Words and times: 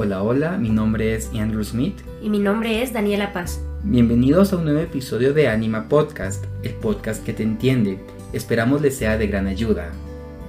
Hola, 0.00 0.22
hola, 0.22 0.58
mi 0.58 0.70
nombre 0.70 1.16
es 1.16 1.28
Andrew 1.36 1.64
Smith. 1.64 1.96
Y 2.22 2.30
mi 2.30 2.38
nombre 2.38 2.84
es 2.84 2.92
Daniela 2.92 3.32
Paz. 3.32 3.60
Bienvenidos 3.82 4.52
a 4.52 4.56
un 4.56 4.62
nuevo 4.62 4.78
episodio 4.78 5.34
de 5.34 5.48
Anima 5.48 5.88
Podcast, 5.88 6.44
el 6.62 6.74
podcast 6.74 7.24
que 7.24 7.32
te 7.32 7.42
entiende. 7.42 7.98
Esperamos 8.32 8.80
les 8.80 8.96
sea 8.96 9.18
de 9.18 9.26
gran 9.26 9.48
ayuda. 9.48 9.90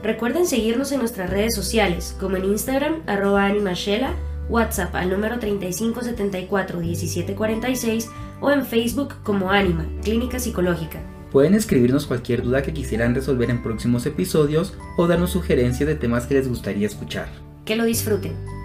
Recuerden 0.03 0.45
seguirnos 0.45 0.91
en 0.91 0.99
nuestras 0.99 1.31
redes 1.31 1.55
sociales, 1.55 2.15
como 2.19 2.37
en 2.37 2.45
Instagram, 2.45 2.97
arroba 3.07 3.47
animashela, 3.47 4.13
WhatsApp 4.49 4.93
al 4.93 5.09
número 5.09 5.37
3574-1746 5.37 8.07
o 8.41 8.51
en 8.51 8.67
Facebook 8.67 9.15
como 9.23 9.49
Anima, 9.49 9.87
Clínica 10.03 10.37
Psicológica. 10.37 11.01
Pueden 11.31 11.55
escribirnos 11.55 12.05
cualquier 12.05 12.43
duda 12.43 12.61
que 12.61 12.73
quisieran 12.73 13.15
resolver 13.15 13.49
en 13.49 13.63
próximos 13.63 14.05
episodios 14.05 14.75
o 14.95 15.07
darnos 15.07 15.31
sugerencias 15.31 15.89
de 15.89 15.95
temas 15.95 16.27
que 16.27 16.35
les 16.35 16.47
gustaría 16.47 16.85
escuchar. 16.85 17.29
Que 17.65 17.75
lo 17.75 17.85
disfruten. 17.85 18.58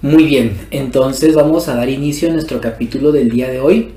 Muy 0.00 0.26
bien, 0.26 0.56
entonces 0.70 1.34
vamos 1.34 1.66
a 1.66 1.74
dar 1.74 1.88
inicio 1.88 2.28
a 2.28 2.32
nuestro 2.32 2.60
capítulo 2.60 3.10
del 3.10 3.30
día 3.30 3.50
de 3.50 3.58
hoy. 3.58 3.88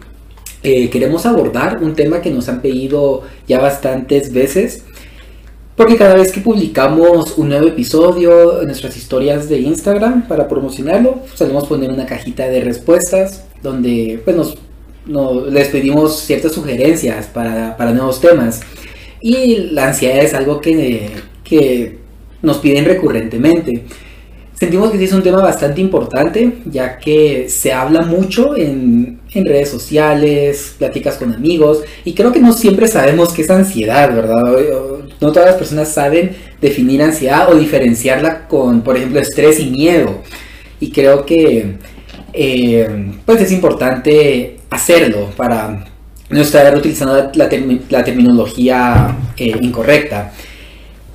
Eh, 0.63 0.89
queremos 0.89 1.27
abordar 1.27 1.77
un 1.83 1.93
tema 1.93 2.21
que 2.21 2.31
nos 2.31 2.49
han 2.49 2.59
pedido 2.63 3.21
ya 3.47 3.59
bastantes 3.59 4.33
veces, 4.33 4.83
porque 5.75 5.97
cada 5.97 6.15
vez 6.15 6.31
que 6.31 6.41
publicamos 6.41 7.37
un 7.37 7.49
nuevo 7.49 7.67
episodio 7.67 8.61
en 8.61 8.65
nuestras 8.65 8.97
historias 8.97 9.47
de 9.47 9.59
Instagram 9.59 10.27
para 10.27 10.47
promocionarlo, 10.47 11.19
solemos 11.35 11.67
poner 11.67 11.91
una 11.91 12.07
cajita 12.07 12.47
de 12.47 12.61
respuestas 12.61 13.43
donde 13.61 14.19
pues, 14.25 14.35
nos, 15.05 15.51
les 15.51 15.67
pedimos 15.67 16.19
ciertas 16.21 16.53
sugerencias 16.53 17.27
para, 17.27 17.77
para, 17.77 17.91
nuevos 17.91 18.19
temas. 18.19 18.61
Y 19.21 19.69
la 19.69 19.89
ansiedad 19.89 20.17
es 20.17 20.33
algo 20.33 20.61
que, 20.61 21.11
que 21.43 21.99
nos 22.41 22.57
piden 22.57 22.85
recurrentemente. 22.85 23.83
Sentimos 24.61 24.91
que 24.91 24.99
sí 24.99 25.05
es 25.05 25.13
un 25.13 25.23
tema 25.23 25.41
bastante 25.41 25.81
importante, 25.81 26.57
ya 26.65 26.99
que 26.99 27.49
se 27.49 27.73
habla 27.73 28.03
mucho 28.03 28.55
en, 28.55 29.19
en, 29.33 29.45
redes 29.45 29.69
sociales, 29.69 30.75
pláticas 30.77 31.17
con 31.17 31.33
amigos, 31.33 31.79
y 32.05 32.13
creo 32.13 32.31
que 32.31 32.41
no 32.41 32.53
siempre 32.53 32.87
sabemos 32.87 33.33
qué 33.33 33.41
es 33.41 33.49
ansiedad, 33.49 34.15
¿verdad? 34.15 34.55
No 35.19 35.31
todas 35.31 35.47
las 35.49 35.55
personas 35.55 35.91
saben 35.91 36.35
definir 36.61 37.01
ansiedad 37.01 37.51
o 37.51 37.55
diferenciarla 37.55 38.47
con, 38.47 38.81
por 38.81 38.97
ejemplo, 38.97 39.19
estrés 39.19 39.59
y 39.59 39.71
miedo. 39.71 40.21
Y 40.79 40.91
creo 40.91 41.25
que 41.25 41.77
eh, 42.31 43.13
pues 43.25 43.41
es 43.41 43.51
importante 43.51 44.59
hacerlo 44.69 45.31
para 45.35 45.85
no 46.29 46.39
estar 46.39 46.77
utilizando 46.77 47.31
la, 47.33 47.49
terminología 47.49 49.17
eh, 49.37 49.55
incorrecta. 49.59 50.31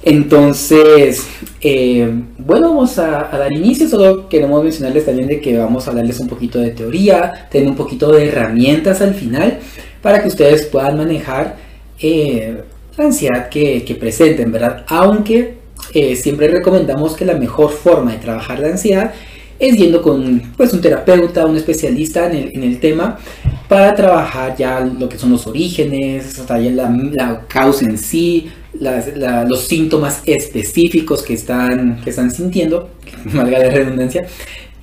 Entonces, 0.07 1.27
eh, 1.61 2.09
bueno, 2.39 2.69
vamos 2.69 2.97
a, 2.97 3.29
dar 3.29 3.53
inicio. 3.53 3.89
Solo 3.89 4.29
queremos 4.29 4.63
mencionarles 4.63 5.05
también 5.05 5.27
de 5.27 5.41
que 5.41 5.59
vamos 5.59 5.85
a 5.85 5.91
hablarles 5.91 6.21
un 6.21 6.29
poquito 6.29 6.61
de 6.61 6.71
teoría, 6.71 7.49
tener 7.51 7.69
un 7.69 7.75
poquito 7.75 8.13
de 8.13 8.29
herramientas 8.29 9.03
al 9.03 9.15
final 9.15 9.59
para 10.01 10.23
que 10.23 10.29
ustedes 10.29 10.67
puedan 10.67 10.97
manejar 10.97 11.57
eh, 12.01 12.63
la 12.97 13.05
ansiedad 13.07 13.49
que, 13.49 13.97
presenten, 13.99 14.53
¿verdad? 14.53 14.85
Aunque 14.87 15.57
eh, 15.93 16.15
siempre 16.15 16.47
recomendamos 16.47 17.17
que 17.17 17.25
la 17.25 17.35
mejor 17.35 17.73
forma 17.73 18.13
de 18.13 18.19
trabajar 18.19 18.61
la 18.61 18.69
ansiedad 18.69 19.13
es 19.59 19.77
yendo 19.77 20.03
con 20.03 20.53
pues, 20.57 20.73
un 20.73 20.81
terapeuta, 20.81 21.47
un 21.47 21.57
especialista 21.57 22.31
en 22.31 22.37
el, 22.37 22.55
en 22.55 22.63
el 22.63 22.79
tema 22.79 23.19
para 23.69 23.93
trabajar 23.97 24.55
ya 24.57 24.81
lo 24.81 25.09
que 25.09 25.19
son 25.19 25.33
los 25.33 25.49
orígenes, 25.49 26.39
hasta 26.39 26.61
ya 26.61 26.71
la 26.71 27.43
causa 27.49 27.85
en 27.85 27.99
sí, 27.99 28.53
los 28.81 29.67
síntomas 29.67 30.23
específicos 30.27 31.23
que 31.23 31.35
están, 31.35 32.01
que 32.03 32.11
están 32.11 32.31
sintiendo, 32.31 32.91
valga 33.35 33.59
la 33.59 33.71
redundancia, 33.71 34.27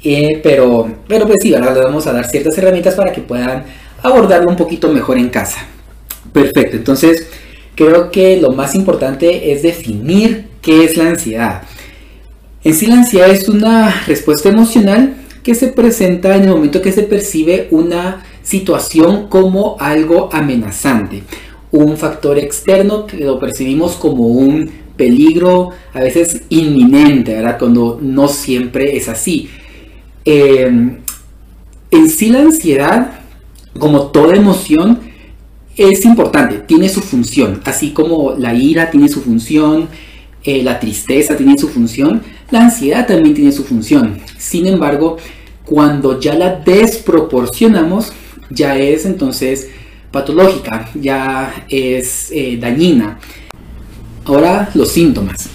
eh, 0.04 0.40
pero, 0.44 0.90
pero 1.08 1.28
pues 1.28 1.40
sí, 1.42 1.54
ahora 1.54 1.74
les 1.74 1.84
vamos 1.84 2.06
a 2.08 2.14
dar 2.14 2.30
ciertas 2.30 2.58
herramientas 2.58 2.96
para 2.96 3.12
que 3.12 3.22
puedan 3.22 3.64
abordarlo 4.02 4.50
un 4.50 4.58
poquito 4.58 4.90
mejor 4.90 5.18
en 5.18 5.30
casa. 5.30 5.66
Perfecto, 6.32 6.78
entonces 6.78 7.28
creo 7.76 8.12
que 8.12 8.38
lo 8.38 8.52
más 8.52 8.76
importante 8.76 9.52
es 9.52 9.64
definir 9.64 10.48
qué 10.62 10.84
es 10.84 10.98
la 10.98 11.10
ansiedad. 11.10 11.64
En 12.64 12.74
sí 12.74 12.88
la 12.88 12.96
ansiedad 12.96 13.30
es 13.30 13.50
una 13.50 14.04
respuesta 14.08 14.50
emocional 14.50 15.16
que 15.44 15.56
se 15.56 15.68
presenta 15.68 16.36
en 16.36 16.44
el 16.44 16.50
momento 16.50 16.82
que 16.82 16.92
se 16.92 17.04
percibe 17.04 17.68
una 17.72 18.24
situación 18.42 19.28
como 19.28 19.78
algo 19.80 20.30
amenazante 20.32 21.24
un 21.74 21.98
factor 21.98 22.38
externo 22.38 23.08
que 23.08 23.18
lo 23.18 23.40
percibimos 23.40 23.96
como 23.96 24.28
un 24.28 24.70
peligro 24.96 25.72
a 25.94 26.02
veces 26.02 26.44
inminente, 26.50 27.34
¿verdad? 27.34 27.58
Cuando 27.58 28.00
no 28.00 28.28
siempre 28.28 28.96
es 28.96 29.10
así. 29.10 29.50
Em, 30.24 30.98
en 31.90 32.10
sí 32.10 32.30
la 32.30 32.42
ansiedad, 32.42 33.22
como 33.80 34.04
toda 34.12 34.36
emoción, 34.36 35.00
es 35.76 36.06
importante, 36.06 36.60
tiene 36.60 36.90
su 36.90 37.02
función, 37.02 37.60
así 37.66 37.90
como 37.90 38.36
la 38.38 38.54
ira 38.54 38.92
tiene 38.92 39.10
su 39.10 39.22
función, 39.22 39.90
eh, 40.44 40.62
la 40.62 40.80
tristeza 40.80 41.36
tiene 41.36 41.58
su 41.58 41.70
función, 41.70 42.22
la 42.52 42.62
ansiedad 42.62 43.08
también 43.08 43.34
tiene 43.34 43.52
su 43.52 43.64
función. 43.64 44.20
Sin 44.38 44.68
embargo, 44.68 45.18
cuando 45.66 46.20
ya 46.20 46.36
la 46.36 46.58
desproporcionamos, 46.64 48.14
ya 48.52 48.78
es 48.78 49.08
entonces 49.08 49.70
patológica, 50.14 50.90
ya 50.94 51.66
es 51.68 52.32
eh, 52.32 52.58
dañina. 52.62 53.20
Ahora 54.24 54.70
los 54.76 54.90
síntomas. 54.90 55.50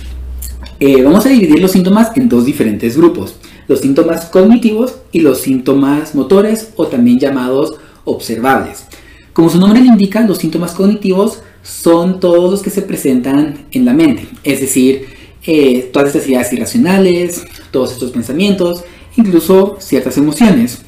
Eh, 0.80 1.00
vamos 1.02 1.24
a 1.24 1.28
dividir 1.30 1.60
los 1.60 1.70
síntomas 1.70 2.14
en 2.16 2.28
dos 2.28 2.44
diferentes 2.44 2.96
grupos. 2.96 3.36
Los 3.68 3.80
síntomas 3.80 4.26
cognitivos 4.26 4.96
y 5.12 5.20
los 5.20 5.40
síntomas 5.40 6.14
motores 6.14 6.72
o 6.76 6.88
también 6.88 7.20
llamados 7.20 7.76
observables. 8.04 8.84
Como 9.32 9.48
su 9.48 9.60
nombre 9.60 9.80
le 9.80 9.86
indica, 9.86 10.22
los 10.22 10.38
síntomas 10.38 10.72
cognitivos 10.72 11.40
son 11.62 12.18
todos 12.18 12.50
los 12.50 12.62
que 12.62 12.70
se 12.70 12.82
presentan 12.82 13.66
en 13.70 13.84
la 13.84 13.92
mente. 13.94 14.26
Es 14.42 14.60
decir, 14.60 15.06
eh, 15.46 15.88
todas 15.92 16.08
estas 16.08 16.28
ideas 16.28 16.52
irracionales, 16.52 17.44
todos 17.70 17.92
estos 17.92 18.10
pensamientos, 18.10 18.82
incluso 19.16 19.76
ciertas 19.78 20.16
emociones. 20.18 20.82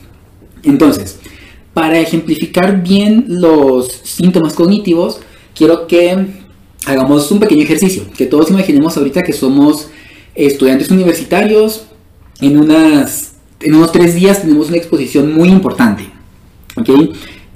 Entonces, 0.65 1.21
para 1.75 1.99
ejemplificar 1.99 2.83
bien 2.83 3.25
los 3.29 3.89
síntomas 4.05 4.55
cognitivos, 4.55 5.21
quiero 5.55 5.87
que 5.87 6.27
hagamos 6.87 7.31
un 7.31 7.41
pequeño 7.41 7.63
ejercicio, 7.63 8.05
que 8.17 8.27
todos 8.27 8.51
imaginemos 8.51 8.97
ahorita 8.97 9.23
que 9.23 9.33
somos 9.33 9.89
estudiantes 10.35 10.91
universitarios, 10.91 11.87
en, 12.41 12.59
unas, 12.59 13.35
en 13.61 13.75
unos 13.75 13.93
tres 13.93 14.15
días 14.15 14.43
tenemos 14.43 14.69
una 14.69 14.79
exposición 14.79 15.35
muy 15.35 15.49
importante, 15.49 16.11
¿ok? 16.77 16.89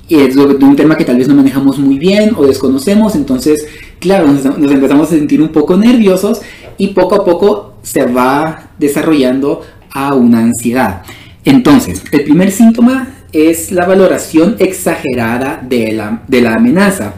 Y 0.07 0.17
es 0.17 0.35
de 0.35 0.43
un 0.43 0.77
tema 0.77 0.97
que 0.97 1.05
tal 1.07 1.17
vez 1.17 1.27
no 1.27 1.35
manejamos 1.35 1.79
muy 1.79 1.99
bien 1.99 2.33
o 2.37 2.47
desconocemos, 2.47 3.15
entonces, 3.15 3.67
claro, 3.99 4.29
nos, 4.29 4.45
nos 4.45 4.71
empezamos 4.71 5.09
a 5.09 5.15
sentir 5.15 5.41
un 5.41 5.49
poco 5.49 5.77
nerviosos 5.79 6.43
y 6.77 6.89
poco 6.89 7.15
a 7.15 7.25
poco 7.25 7.75
se 7.83 8.05
va 8.05 8.71
desarrollando 8.79 9.63
a 9.91 10.15
una 10.15 10.41
ansiedad. 10.41 11.03
Entonces, 11.45 12.03
el 12.13 12.25
primer 12.25 12.51
síntoma 12.51 13.14
es 13.35 13.73
la 13.73 13.85
valoración 13.85 14.57
exagerada 14.59 15.61
de 15.69 15.93
la, 15.93 16.23
de 16.29 16.41
la 16.41 16.55
amenaza. 16.55 17.15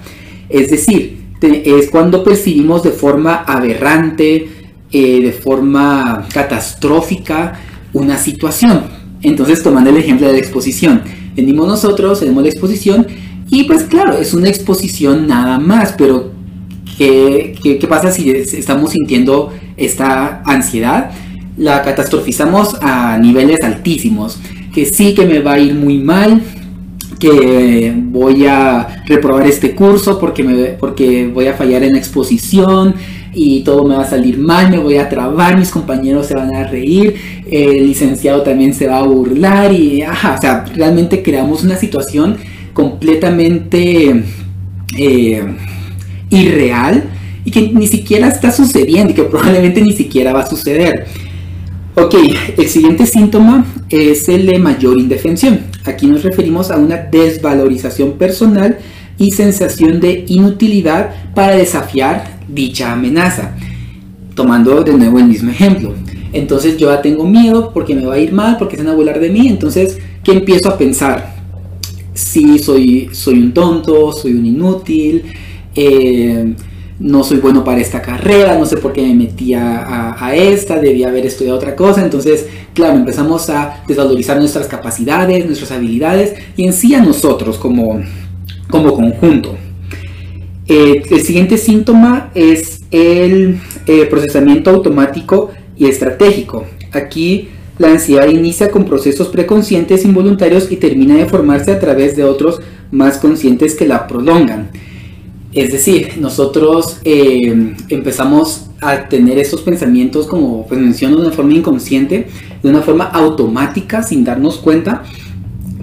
Es 0.49 0.71
decir, 0.71 1.19
es 1.43 1.91
cuando 1.91 2.25
percibimos 2.25 2.83
de 2.83 2.91
forma 2.91 3.45
aberrante, 3.47 4.49
eh, 4.91 5.21
de 5.21 5.33
forma 5.33 6.27
catastrófica 6.33 7.61
una 7.93 8.17
situación. 8.17 8.85
Entonces, 9.23 9.63
tomando 9.63 9.91
el 9.91 9.99
ejemplo 9.99 10.27
de 10.27 10.35
la 10.35 10.39
exposición, 10.39 11.03
venimos 11.35 11.69
nosotros, 11.69 12.21
tenemos 12.21 12.43
la 12.43 12.49
exposición 12.49 13.07
y 13.51 13.65
pues 13.65 13.85
claro, 13.85 14.19
es 14.19 14.35
una 14.35 14.49
exposición 14.49 15.27
nada 15.27 15.59
más, 15.59 15.95
pero 15.97 16.33
¿qué, 16.97 17.55
qué, 17.63 17.79
qué 17.79 17.87
pasa 17.87 18.11
si 18.11 18.31
estamos 18.31 18.93
sintiendo 18.93 19.53
esta 19.77 20.43
ansiedad? 20.45 21.11
La 21.57 21.83
catastrofizamos 21.83 22.77
a 22.81 23.19
niveles 23.19 23.61
altísimos 23.63 24.39
que 24.77 24.85
sí 24.85 25.15
que 25.15 25.25
me 25.25 25.39
va 25.39 25.55
a 25.55 25.59
ir 25.59 25.75
muy 25.75 25.97
mal, 25.97 26.43
que 27.19 27.95
voy 27.97 28.45
a 28.45 29.03
reprobar 29.07 29.47
este 29.47 29.75
curso 29.75 30.19
porque, 30.19 30.45
me, 30.45 30.55
porque 30.75 31.29
voy 31.29 31.47
a 31.47 31.55
fallar 31.55 31.83
en 31.83 31.93
la 31.93 31.99
exposición 31.99 32.95
y 33.33 33.61
todo 33.61 33.87
me 33.87 33.97
va 33.97 34.03
a 34.03 34.07
salir 34.07 34.37
mal, 34.37 34.71
me 34.71 34.77
voy 34.77 34.99
a 34.99 35.09
trabar, 35.09 35.59
mis 35.59 35.71
compañeros 35.71 36.27
se 36.27 36.35
van 36.35 36.55
a 36.55 36.65
reír, 36.65 37.15
el 37.51 37.87
licenciado 37.87 38.43
también 38.43 38.75
se 38.75 38.87
va 38.87 38.99
a 38.99 39.03
burlar 39.05 39.73
y, 39.73 40.03
ajá, 40.03 40.35
o 40.37 40.41
sea, 40.43 40.67
realmente 40.75 41.23
creamos 41.23 41.65
una 41.65 41.77
situación 41.77 42.37
completamente 42.75 44.25
eh, 44.99 45.43
irreal 46.29 47.03
y 47.47 47.51
que 47.51 47.71
ni 47.73 47.87
siquiera 47.87 48.29
está 48.29 48.53
sucediendo 48.53 49.13
y 49.13 49.15
que 49.15 49.23
probablemente 49.23 49.81
ni 49.81 49.95
siquiera 49.95 50.35
va 50.35 50.41
a 50.41 50.47
suceder. 50.47 51.07
Ok, 51.95 52.15
el 52.59 52.69
siguiente 52.69 53.07
síntoma 53.07 53.65
es 53.89 54.29
el 54.29 54.47
de 54.47 54.59
mayor 54.59 54.99
indefensión. 54.99 55.61
Aquí 55.85 56.07
nos 56.07 56.23
referimos 56.23 56.71
a 56.71 56.77
una 56.77 56.97
desvalorización 56.97 58.13
personal 58.13 58.79
y 59.19 59.33
sensación 59.33 60.01
de 60.01 60.25
inutilidad 60.29 61.15
para 61.35 61.57
desafiar 61.57 62.37
dicha 62.49 62.93
amenaza. 62.93 63.55
tomando 64.35 64.85
de 64.85 64.93
nuevo 64.93 65.19
el 65.19 65.25
mismo 65.25 65.51
ejemplo. 65.51 65.95
Entonces 66.33 66.77
yo 66.77 66.91
ya 66.91 67.01
tengo 67.01 67.25
miedo 67.27 67.73
porque 67.73 67.95
me 67.95 68.05
va 68.05 68.15
a 68.15 68.19
ir 68.19 68.33
mal, 68.33 68.59
porque 68.59 68.77
se 68.77 68.83
van 68.83 68.93
a 68.93 68.95
burlar 68.95 69.19
de 69.19 69.31
mí. 69.31 69.49
Entonces, 69.49 69.99
¿qué 70.23 70.33
empiezo 70.33 70.69
a 70.69 70.77
pensar? 70.77 71.35
Si 72.13 72.59
soy, 72.59 73.09
soy 73.13 73.41
un 73.41 73.55
tonto, 73.55 74.13
soy 74.13 74.35
un 74.35 74.45
inútil, 74.45 75.23
eh, 75.75 76.55
no 76.99 77.25
soy 77.25 77.39
bueno 77.39 77.65
para 77.65 77.81
esta 77.81 78.03
carrera, 78.03 78.59
no 78.59 78.67
sé 78.67 78.77
por 78.77 78.93
qué 78.93 79.03
me 79.03 79.15
metí 79.15 79.55
a, 79.55 80.17
a, 80.19 80.35
esta, 80.35 80.79
debía 80.79 81.09
haber 81.09 81.25
estudiado 81.25 81.57
otra 81.57 81.75
cosa. 81.75 82.03
Entonces, 82.03 82.47
claro, 82.77 82.99
empezamos 82.99 83.49
a 83.49 83.83
desvalorizar 83.89 84.39
nuestras 84.39 84.69
capacidades, 84.69 85.47
nuestras 85.47 85.73
habilidades 85.73 86.35
y 86.57 86.67
en 86.67 86.75
sí 86.75 86.95
a 86.95 87.03
nosotros 87.03 87.57
como, 87.57 88.03
como 88.71 88.93
conjunto. 88.93 89.57
Eh, 90.69 91.03
el 91.11 91.21
siguiente 91.23 91.57
síntoma 91.57 92.31
es 92.35 92.83
el 92.91 93.59
eh, 93.87 94.05
procesamiento 94.05 94.71
automático 94.71 95.51
y 95.79 95.87
estratégico. 95.87 96.67
Aquí 96.93 97.49
la 97.79 97.89
ansiedad 97.89 98.29
inicia 98.29 98.71
con 98.71 98.85
procesos 98.85 99.29
preconscientes 99.29 100.05
involuntarios 100.05 100.71
y 100.71 100.77
termina 100.77 101.17
de 101.17 101.27
formarse 101.27 101.73
a 101.73 101.81
través 101.81 102.15
de 102.15 102.25
otros 102.25 102.61
más 102.91 103.17
conscientes 103.17 103.75
que 103.75 103.87
la 103.87 104.07
prolongan. 104.07 104.69
Es 105.53 105.73
decir, 105.73 106.19
nosotros 106.19 106.99
eh, 107.05 107.75
empezamos 107.89 108.67
a 108.83 109.09
tener 109.09 109.39
estos 109.39 109.63
pensamientos, 109.63 110.27
como 110.27 110.67
pues 110.67 110.79
menciono, 110.79 111.17
de 111.17 111.23
una 111.23 111.35
forma 111.35 111.55
inconsciente, 111.55 112.27
de 112.67 112.73
una 112.73 112.83
forma 112.83 113.05
automática, 113.05 114.03
sin 114.03 114.25
darnos 114.25 114.57
cuenta, 114.57 115.05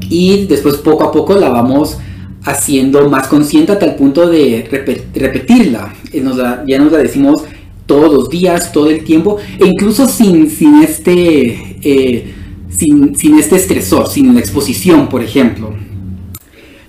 y 0.09 0.47
después 0.47 0.75
poco 0.75 1.05
a 1.05 1.13
poco 1.13 1.33
la 1.33 1.47
vamos 1.47 1.97
haciendo 2.43 3.09
más 3.09 3.27
consciente 3.27 3.71
a 3.71 3.79
tal 3.79 3.95
punto 3.95 4.27
de 4.27 4.67
repetirla. 5.15 5.93
ya 6.67 6.77
nos 6.77 6.91
la 6.91 6.97
decimos 6.97 7.45
todos 7.85 8.13
los 8.13 8.29
días, 8.29 8.73
todo 8.73 8.89
el 8.89 9.05
tiempo, 9.05 9.37
e 9.59 9.65
incluso 9.65 10.09
sin, 10.09 10.49
sin, 10.49 10.83
este, 10.83 11.77
eh, 11.81 12.33
sin, 12.69 13.15
sin 13.15 13.39
este 13.39 13.55
estresor, 13.55 14.09
sin 14.09 14.33
la 14.33 14.41
exposición, 14.41 15.07
por 15.07 15.23
ejemplo. 15.23 15.73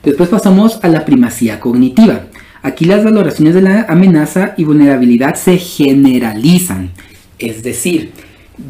Después 0.03 0.29
pasamos 0.29 0.81
a 0.83 0.89
la 0.89 1.05
primacía 1.05 1.61
cognitiva. 1.61 2.27
Aquí 2.63 2.85
las 2.85 3.05
valoraciones 3.05 3.55
de 3.55 3.63
la 3.63 3.87
amenaza 3.89 4.55
y 4.57 4.65
vulnerabilidad 4.65 5.37
se 5.37 5.57
generalizan. 5.57 6.91
Es 7.39 7.63
decir, 7.63 8.11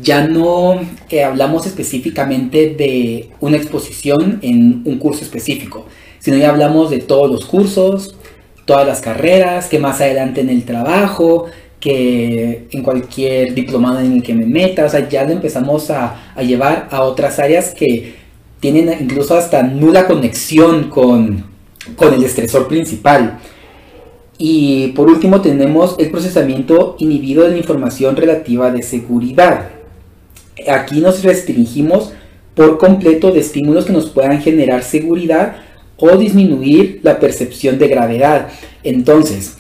ya 0.03 0.27
no 0.27 0.81
eh, 1.11 1.25
hablamos 1.25 1.67
específicamente 1.67 2.75
de 2.77 3.31
una 3.41 3.57
exposición 3.57 4.39
en 4.43 4.83
un 4.85 4.99
curso 4.99 5.25
específico, 5.25 5.87
sino 6.19 6.37
ya 6.37 6.51
hablamos 6.51 6.91
de 6.91 6.99
todos 6.99 7.31
los 7.31 7.45
cursos, 7.45 8.17
todas 8.65 8.87
las 8.87 9.01
carreras, 9.01 9.69
que 9.69 9.79
más 9.79 10.01
adelante 10.01 10.41
en 10.41 10.49
el 10.49 10.65
trabajo, 10.65 11.47
que 11.81 12.67
en 12.71 12.83
cualquier 12.83 13.55
diplomado 13.55 14.01
en 14.01 14.15
el 14.15 14.23
que 14.23 14.35
me 14.35 14.47
meta, 14.47 14.87
o 14.87 14.89
sea, 14.89 15.07
ya 15.09 15.25
lo 15.25 15.33
empezamos 15.33 15.91
a, 15.91 16.33
a 16.35 16.43
llevar 16.43 16.89
a 16.91 17.03
otras 17.03 17.39
áreas 17.39 17.75
que 17.75 18.15
tienen 18.61 18.91
incluso 18.99 19.37
hasta 19.37 19.63
nula 19.63 20.07
conexión 20.07 20.89
con, 20.89 21.45
con 21.97 22.15
el 22.15 22.25
estresor 22.25 22.69
principal. 22.69 23.39
Y 24.39 24.89
por 24.89 25.09
último 25.09 25.43
tenemos 25.43 25.97
el 25.99 26.11
procesamiento 26.11 26.97
inhibido 26.99 27.45
de 27.45 27.51
la 27.51 27.57
información 27.59 28.17
relativa 28.17 28.71
de 28.71 28.83
seguridad. 28.83 29.74
Aquí 30.69 31.01
nos 31.01 31.23
restringimos 31.23 32.13
por 32.55 32.79
completo 32.79 33.33
de 33.33 33.41
estímulos 33.41 33.85
que 33.85 33.93
nos 33.93 34.09
puedan 34.11 34.41
generar 34.41 34.83
seguridad 34.83 35.57
o 35.97 36.17
disminuir 36.17 37.01
la 37.03 37.19
percepción 37.19 37.79
de 37.79 37.89
gravedad. 37.89 38.49
Entonces, 38.83 39.57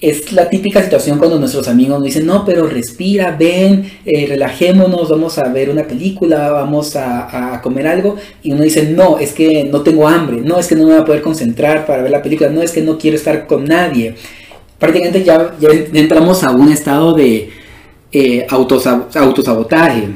es 0.00 0.32
la 0.32 0.48
típica 0.48 0.82
situación 0.82 1.18
cuando 1.18 1.38
nuestros 1.38 1.68
amigos 1.68 1.98
nos 1.98 2.04
dicen, 2.04 2.24
no, 2.24 2.44
pero 2.44 2.66
respira, 2.66 3.36
ven, 3.38 3.90
eh, 4.06 4.26
relajémonos, 4.26 5.10
vamos 5.10 5.36
a 5.38 5.48
ver 5.48 5.68
una 5.68 5.84
película, 5.86 6.50
vamos 6.50 6.96
a, 6.96 7.60
comer 7.62 7.86
algo, 7.86 8.16
y 8.42 8.52
uno 8.52 8.62
dice, 8.62 8.84
no, 8.84 9.18
es 9.18 9.32
que 9.32 9.64
no 9.64 9.82
tengo 9.82 10.08
hambre, 10.08 10.40
no, 10.40 10.58
es 10.58 10.68
que 10.68 10.74
no 10.74 10.84
me 10.86 10.92
voy 10.92 11.02
a 11.02 11.04
poder 11.04 11.20
concentrar 11.20 11.84
para 11.86 12.02
ver 12.02 12.10
la 12.10 12.22
película, 12.22 12.48
no, 12.48 12.62
es 12.62 12.72
que 12.72 12.80
no 12.80 12.96
quiero 12.96 13.16
estar 13.16 13.46
con 13.46 13.66
nadie. 13.66 14.14
Prácticamente 14.78 15.22
ya, 15.22 15.54
entramos 15.92 16.42
a 16.42 16.50
un 16.52 16.72
estado 16.72 17.12
de 17.12 17.50
eh, 18.10 18.46
autosabotaje. 18.48 20.08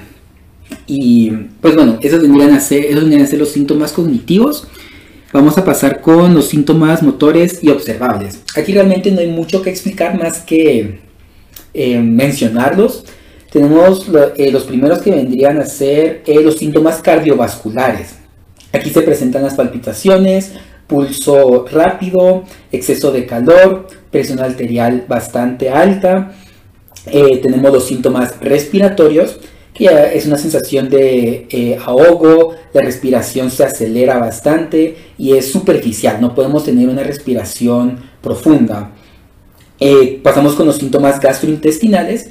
Y 0.87 1.31
pues 1.61 1.75
bueno, 1.75 1.99
esos 2.03 2.21
vendrían 2.21 2.53
a 2.53 2.61
ser, 2.61 2.85
esos 2.85 3.01
vendrían 3.01 3.23
a 3.23 3.27
ser 3.27 3.39
los 3.39 3.51
síntomas 3.51 3.93
cognitivos. 3.93 4.67
Vamos 5.33 5.59
a 5.59 5.65
pasar 5.65 6.01
con 6.01 6.33
los 6.35 6.47
síntomas 6.47 7.03
motores 7.03 7.59
y 7.63 7.69
observables. 7.69 8.41
Aquí 8.55 8.73
realmente 8.73 9.11
no 9.11 9.21
hay 9.21 9.29
mucho 9.29 9.63
que 9.63 9.71
explicar 9.71 10.17
más 10.17 10.43
que 10.43 11.01
eh, 11.73 11.99
mencionarlos. 11.99 13.05
Tenemos 13.51 14.07
eh, 14.37 14.53
los 14.53 14.65
primeros 14.65 15.01
que 15.01 15.11
vendrían 15.11 15.59
a 15.59 15.67
ser 15.67 16.23
eh, 16.27 16.41
los 16.41 16.59
síntomas 16.59 17.01
cardiovasculares. 17.03 18.15
Aquí 18.73 18.91
se 18.91 19.03
presentan 19.03 19.43
las 19.43 19.55
palpitaciones, 19.55 20.53
pulso 20.87 21.67
rápido, 21.67 22.45
exceso 22.71 23.11
de 23.11 23.27
calor, 23.27 23.89
presión 24.11 24.41
arterial 24.41 25.05
bastante 25.09 25.71
alta. 25.71 26.33
tenemos 27.05 27.73
los 27.73 27.87
síntomas 27.87 28.39
respiratorios 28.41 29.41
que 29.75 29.87
es 30.15 30.27
una 30.27 30.39
sensación 30.39 30.89
de 30.89 31.47
eh, 31.51 31.77
ahogo, 31.85 32.55
la 32.73 32.81
respiración 32.81 33.51
se 33.51 33.65
acelera 33.65 34.19
bastante 34.19 34.97
y 35.19 35.33
es 35.33 35.51
superficial, 35.51 36.21
no 36.21 36.35
podemos 36.35 36.65
tener 36.65 36.89
una 36.89 37.03
respiración 37.03 37.99
profunda. 38.23 38.93
Eh, 39.81 40.21
pasamos 40.23 40.55
con 40.55 40.67
los 40.67 40.77
síntomas 40.77 41.21
gastrointestinales, 41.21 42.31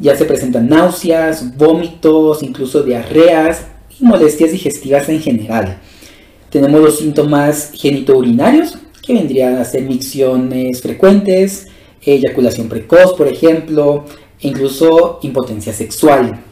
ya 0.00 0.16
se 0.16 0.24
presentan 0.24 0.68
náuseas, 0.68 1.56
vómitos, 1.56 2.42
incluso 2.42 2.82
diarreas 2.82 3.66
y 3.98 4.04
molestias 4.04 4.50
digestivas 4.50 5.08
en 5.08 5.20
general. 5.20 5.78
Tenemos 6.50 6.80
los 6.80 6.98
síntomas 6.98 7.70
genitourinarios, 7.72 8.76
que 9.00 9.14
vendrían 9.14 9.58
a 9.58 9.64
ser 9.64 9.82
micciones 9.82 10.82
frecuentes, 10.82 11.68
eyaculación 12.02 12.68
precoz, 12.68 13.14
por 13.14 13.28
ejemplo, 13.28 14.06
e 14.40 14.48
incluso 14.48 15.20
impotencia 15.22 15.72
sexual. 15.72 16.49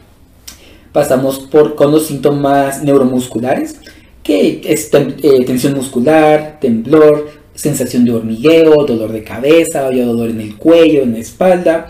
Pasamos 0.91 1.39
por, 1.39 1.75
con 1.75 1.91
los 1.91 2.07
síntomas 2.07 2.83
neuromusculares, 2.83 3.77
que 4.23 4.61
es 4.63 4.89
eh, 4.93 5.45
tensión 5.45 5.73
muscular, 5.73 6.57
temblor, 6.59 7.29
sensación 7.53 8.05
de 8.05 8.13
hormigueo, 8.13 8.85
dolor 8.85 9.11
de 9.11 9.23
cabeza, 9.23 9.87
o 9.87 9.91
dolor 9.91 10.29
en 10.29 10.41
el 10.41 10.55
cuello, 10.55 11.03
en 11.03 11.13
la 11.13 11.19
espalda. 11.19 11.87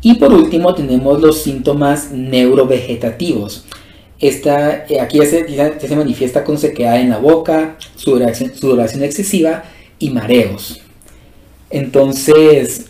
Y 0.00 0.14
por 0.14 0.32
último 0.32 0.74
tenemos 0.74 1.20
los 1.20 1.42
síntomas 1.42 2.10
neurovegetativos. 2.10 3.64
Esta, 4.20 4.86
eh, 4.86 5.00
aquí 5.00 5.18
ya 5.18 5.26
se, 5.26 5.88
se, 5.88 5.96
manifiesta 5.96 6.44
con 6.44 6.58
sequedad 6.58 7.00
en 7.00 7.10
la 7.10 7.18
boca, 7.18 7.76
sudoración, 7.96 8.54
sudoración 8.54 9.02
excesiva 9.02 9.64
y 9.98 10.10
mareos. 10.10 10.80
Entonces, 11.70 12.86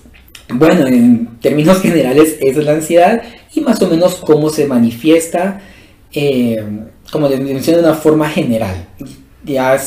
bueno, 0.48 0.86
en 0.86 1.38
términos 1.40 1.80
generales, 1.82 2.36
esa 2.40 2.60
es 2.60 2.64
la 2.64 2.72
ansiedad 2.72 3.22
y 3.54 3.60
más 3.60 3.80
o 3.82 3.88
menos 3.88 4.16
cómo 4.16 4.50
se 4.50 4.66
manifiesta, 4.66 5.60
eh, 6.12 6.64
como 7.10 7.28
les 7.28 7.40
mencioné, 7.40 7.78
de 7.78 7.84
una 7.84 7.94
forma 7.94 8.28
general. 8.28 8.86
Ya, 9.44 9.78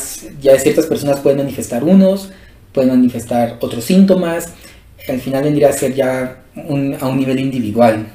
ya 0.41 0.59
ciertas 0.59 0.85
personas 0.85 1.19
pueden 1.19 1.39
manifestar 1.39 1.83
unos, 1.83 2.29
pueden 2.71 2.91
manifestar 2.91 3.57
otros 3.59 3.83
síntomas, 3.83 4.53
al 5.07 5.19
final 5.19 5.43
vendría 5.43 5.69
a 5.69 5.73
ser 5.73 5.93
ya 5.93 6.37
a 6.55 7.07
un 7.07 7.17
nivel 7.17 7.39
individual. 7.39 8.07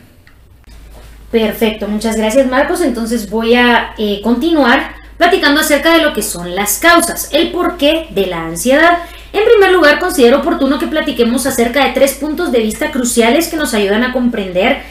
Perfecto, 1.32 1.88
muchas 1.88 2.16
gracias 2.16 2.46
Marcos. 2.46 2.82
Entonces 2.82 3.30
voy 3.30 3.54
a 3.54 3.94
eh, 3.96 4.20
continuar 4.22 4.94
platicando 5.16 5.62
acerca 5.62 5.96
de 5.96 6.02
lo 6.02 6.12
que 6.12 6.22
son 6.22 6.54
las 6.54 6.78
causas, 6.78 7.30
el 7.32 7.52
porqué 7.52 8.08
de 8.10 8.26
la 8.26 8.44
ansiedad. 8.44 8.98
En 9.32 9.42
primer 9.46 9.72
lugar, 9.72 9.98
considero 9.98 10.40
oportuno 10.40 10.78
que 10.78 10.86
platiquemos 10.86 11.46
acerca 11.46 11.86
de 11.86 11.92
tres 11.92 12.14
puntos 12.14 12.52
de 12.52 12.58
vista 12.58 12.90
cruciales 12.90 13.48
que 13.48 13.56
nos 13.56 13.72
ayudan 13.72 14.04
a 14.04 14.12
comprender 14.12 14.82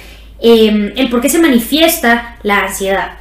Em, 0.43 0.91
el 0.95 1.09
por 1.09 1.21
qué 1.21 1.29
se 1.29 1.39
manifiesta 1.39 2.37
la 2.41 2.61
ansiedad. 2.61 3.19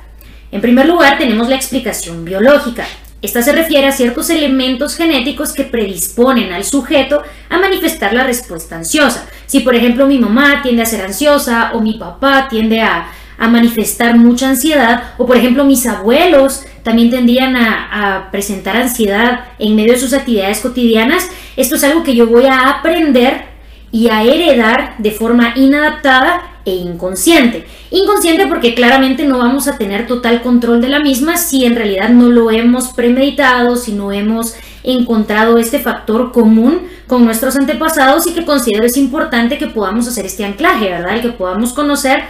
En 0.51 0.63
primer 0.63 0.87
lugar, 0.87 1.19
tenemos 1.19 1.49
la 1.49 1.55
explicación 1.55 2.25
biológica. 2.25 2.87
Esta 3.21 3.43
se 3.43 3.53
refiere 3.53 3.87
a 3.87 3.93
ciertos 3.93 4.31
elementos 4.31 4.97
genéticos 4.97 5.53
que 5.53 5.65
predisponen 5.65 6.55
al 6.55 6.65
sujeto 6.65 7.23
a 7.51 7.59
manifestar 7.59 8.15
la 8.15 8.25
respuesta 8.25 8.77
ansiosa. 8.77 9.29
Si 9.45 9.61
por 9.61 9.75
ejemplo 9.75 10.07
mi 10.07 10.19
mamá 10.19 10.63
tiende 10.63 10.81
a 10.81 10.87
ser 10.87 11.05
ansiosa 11.05 11.73
o 11.75 11.81
mi 11.81 11.99
papá 11.99 12.49
tiende 12.49 12.81
a, 12.81 13.13
manifestar 13.39 14.19
mucha 14.19 14.51
ansiedad 14.51 15.15
o 15.17 15.25
por 15.25 15.35
ejemplo 15.35 15.65
mis 15.65 15.87
abuelos 15.87 16.67
también 16.83 17.09
tendrían 17.09 17.57
a, 17.57 18.29
presentar 18.31 18.77
ansiedad 18.77 19.47
en 19.59 19.75
medio 19.77 19.95
de 19.95 19.99
sus 19.99 20.13
actividades 20.13 20.61
cotidianas, 20.61 21.31
esto 21.57 21.77
es 21.77 21.85
algo 21.85 22.03
que 22.03 22.15
yo 22.15 22.27
voy 22.27 22.45
a 22.45 22.69
aprender 22.69 23.45
y 23.91 24.09
a 24.09 24.23
heredar 24.23 24.95
de 24.99 25.11
forma 25.11 25.55
inadaptada 25.57 26.50
e 26.65 26.73
inconsciente. 26.73 27.67
Inconsciente 27.91 28.47
porque 28.47 28.75
claramente 28.75 29.25
no 29.25 29.39
vamos 29.39 29.69
a 29.69 29.79
tener 29.79 30.07
total 30.07 30.43
control 30.43 30.81
de 30.81 30.89
la 30.89 31.01
misma 31.01 31.37
si 31.37 31.65
en 31.65 31.77
realidad 31.77 32.11
no 32.11 32.29
lo 32.29 32.51
hemos 32.51 32.89
premeditado, 32.89 33.77
si 33.77 33.93
no 33.93 34.13
hemos 34.13 34.55
encontrado 34.83 35.59
este 35.59 35.79
factor 35.79 36.33
común 36.33 36.83
con 37.07 37.25
nuestros 37.25 37.57
antepasados 37.57 38.27
y 38.27 38.33
que 38.33 38.45
considero 38.45 38.87
es 38.87 38.97
importante 38.97 39.59
que 39.59 39.67
podamos 39.67 40.07
hacer 40.07 40.27
este 40.27 40.45
anclaje, 40.45 40.89
¿verdad? 40.91 41.21
Que 41.21 41.31
podamos 41.31 41.73
conocer 41.73 42.23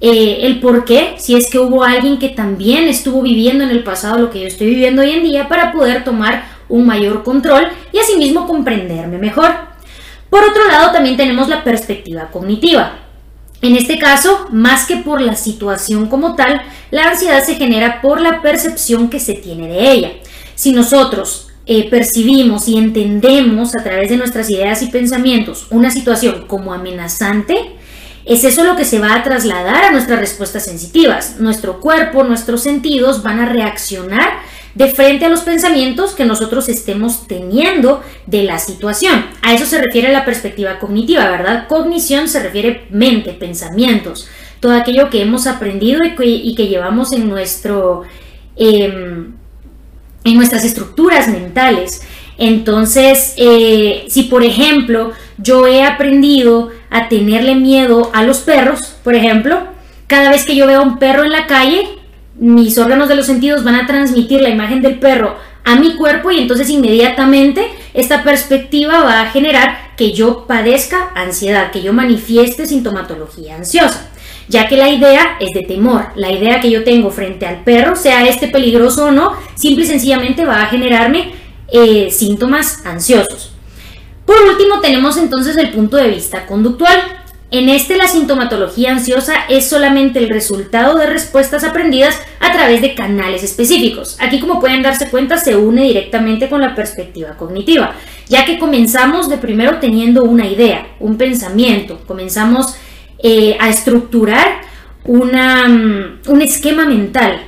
eh, 0.00 0.40
el 0.42 0.60
por 0.60 0.84
qué, 0.84 1.14
si 1.18 1.34
es 1.34 1.50
que 1.50 1.58
hubo 1.58 1.82
alguien 1.82 2.18
que 2.18 2.28
también 2.28 2.84
estuvo 2.84 3.22
viviendo 3.22 3.64
en 3.64 3.70
el 3.70 3.82
pasado 3.82 4.18
lo 4.18 4.30
que 4.30 4.40
yo 4.40 4.46
estoy 4.46 4.68
viviendo 4.68 5.02
hoy 5.02 5.10
en 5.10 5.24
día 5.24 5.48
para 5.48 5.72
poder 5.72 6.04
tomar 6.04 6.44
un 6.68 6.86
mayor 6.86 7.24
control 7.24 7.68
y 7.92 7.98
asimismo 7.98 8.46
comprenderme 8.46 9.18
mejor. 9.18 9.50
Por 10.30 10.44
otro 10.44 10.66
lado, 10.68 10.92
también 10.92 11.16
tenemos 11.16 11.48
la 11.48 11.64
perspectiva 11.64 12.28
cognitiva. 12.30 13.07
En 13.60 13.74
este 13.74 13.98
caso, 13.98 14.46
más 14.50 14.86
que 14.86 14.98
por 14.98 15.20
la 15.20 15.34
situación 15.34 16.06
como 16.06 16.36
tal, 16.36 16.62
la 16.90 17.10
ansiedad 17.10 17.42
se 17.44 17.56
genera 17.56 18.00
por 18.00 18.20
la 18.20 18.40
percepción 18.40 19.10
que 19.10 19.18
se 19.18 19.34
tiene 19.34 19.66
de 19.66 19.90
ella. 19.90 20.12
Si 20.54 20.72
nosotros 20.72 21.48
eh, 21.66 21.90
percibimos 21.90 22.68
y 22.68 22.78
entendemos 22.78 23.74
a 23.74 23.82
través 23.82 24.10
de 24.10 24.16
nuestras 24.16 24.48
ideas 24.48 24.80
y 24.82 24.86
pensamientos 24.86 25.66
una 25.70 25.90
situación 25.90 26.46
como 26.46 26.72
amenazante, 26.72 27.74
es 28.24 28.44
eso 28.44 28.62
lo 28.62 28.76
que 28.76 28.84
se 28.84 29.00
va 29.00 29.14
a 29.14 29.22
trasladar 29.22 29.84
a 29.84 29.90
nuestras 29.90 30.20
respuestas 30.20 30.64
sensitivas. 30.64 31.36
Nuestro 31.40 31.80
cuerpo, 31.80 32.24
nuestros 32.24 32.62
sentidos 32.62 33.22
van 33.22 33.40
a 33.40 33.46
reaccionar 33.46 34.40
de 34.74 34.88
frente 34.88 35.24
a 35.24 35.28
los 35.28 35.40
pensamientos 35.40 36.12
que 36.12 36.24
nosotros 36.24 36.68
estemos 36.68 37.26
teniendo 37.26 38.02
de 38.26 38.44
la 38.44 38.58
situación. 38.58 39.26
A 39.42 39.54
eso 39.54 39.66
se 39.66 39.80
refiere 39.80 40.12
la 40.12 40.24
perspectiva 40.24 40.78
cognitiva, 40.78 41.30
¿verdad? 41.30 41.66
Cognición 41.68 42.28
se 42.28 42.42
refiere 42.42 42.86
mente, 42.90 43.32
pensamientos, 43.32 44.28
todo 44.60 44.72
aquello 44.72 45.10
que 45.10 45.22
hemos 45.22 45.46
aprendido 45.46 46.00
y 46.04 46.54
que, 46.54 46.68
llevamos 46.68 47.12
en, 47.12 47.28
nuestro, 47.28 48.02
em, 48.56 49.32
en 50.24 50.36
nuestras 50.36 50.64
estructuras 50.64 51.28
mentales. 51.28 52.02
Entonces, 52.38 53.34
eh, 53.36 54.04
si 54.08 54.24
por 54.24 54.44
ejemplo 54.44 55.12
yo 55.38 55.66
he 55.66 55.82
aprendido 55.82 56.70
a 56.90 57.08
tenerle 57.08 57.56
miedo 57.56 58.10
a 58.14 58.22
los 58.22 58.38
perros, 58.38 58.96
por 59.02 59.14
ejemplo, 59.14 59.66
cada 60.06 60.30
vez 60.30 60.46
que 60.46 60.56
yo 60.56 60.66
veo 60.66 60.80
a 60.80 60.84
un 60.84 60.98
perro 60.98 61.24
en 61.24 61.32
la 61.32 61.46
calle, 61.46 61.97
mis 62.38 62.78
órganos 62.78 63.08
de 63.08 63.16
los 63.16 63.26
sentidos 63.26 63.64
van 63.64 63.74
a 63.74 63.86
transmitir 63.86 64.40
la 64.40 64.48
imagen 64.48 64.80
del 64.80 64.98
perro 64.98 65.36
a 65.64 65.76
mi 65.76 65.96
cuerpo 65.96 66.30
y 66.30 66.38
entonces 66.38 66.70
inmediatamente 66.70 67.66
esta 67.92 68.22
perspectiva 68.22 69.02
va 69.02 69.22
a 69.22 69.30
generar 69.30 69.94
que 69.96 70.12
yo 70.12 70.46
padezca 70.46 71.10
ansiedad, 71.14 71.70
que 71.70 71.82
yo 71.82 71.92
manifieste 71.92 72.66
sintomatología 72.66 73.56
ansiosa, 73.56 74.08
ya 74.48 74.68
que 74.68 74.76
la 74.76 74.88
idea 74.88 75.36
es 75.40 75.52
de 75.52 75.62
temor, 75.62 76.06
la 76.14 76.30
idea 76.30 76.60
que 76.60 76.70
yo 76.70 76.84
tengo 76.84 77.10
frente 77.10 77.44
al 77.44 77.64
perro, 77.64 77.96
sea 77.96 78.26
este 78.26 78.48
peligroso 78.48 79.06
o 79.06 79.10
no, 79.10 79.32
simple 79.56 79.84
y 79.84 79.88
sencillamente 79.88 80.44
va 80.44 80.62
a 80.62 80.66
generarme 80.68 81.32
eh, 81.68 82.10
síntomas 82.10 82.86
ansiosos. 82.86 83.52
Por 84.24 84.40
último 84.42 84.80
tenemos 84.80 85.16
entonces 85.16 85.56
el 85.56 85.70
punto 85.70 85.96
de 85.96 86.08
vista 86.08 86.46
conductual. 86.46 86.98
En 87.50 87.70
este 87.70 87.96
la 87.96 88.06
sintomatología 88.06 88.92
ansiosa 88.92 89.32
es 89.48 89.66
solamente 89.66 90.18
el 90.18 90.28
resultado 90.28 90.98
de 90.98 91.06
respuestas 91.06 91.64
aprendidas 91.64 92.20
a 92.40 92.52
través 92.52 92.82
de 92.82 92.94
canales 92.94 93.42
específicos. 93.42 94.18
Aquí 94.20 94.38
como 94.38 94.60
pueden 94.60 94.82
darse 94.82 95.08
cuenta 95.08 95.38
se 95.38 95.56
une 95.56 95.84
directamente 95.84 96.50
con 96.50 96.60
la 96.60 96.74
perspectiva 96.74 97.38
cognitiva, 97.38 97.94
ya 98.28 98.44
que 98.44 98.58
comenzamos 98.58 99.30
de 99.30 99.38
primero 99.38 99.78
teniendo 99.78 100.24
una 100.24 100.46
idea, 100.46 100.88
un 101.00 101.16
pensamiento, 101.16 101.98
comenzamos 102.06 102.74
eh, 103.22 103.56
a 103.58 103.70
estructurar 103.70 104.60
mm, 105.06 106.30
un 106.30 106.42
esquema 106.42 106.84
mental. 106.84 107.40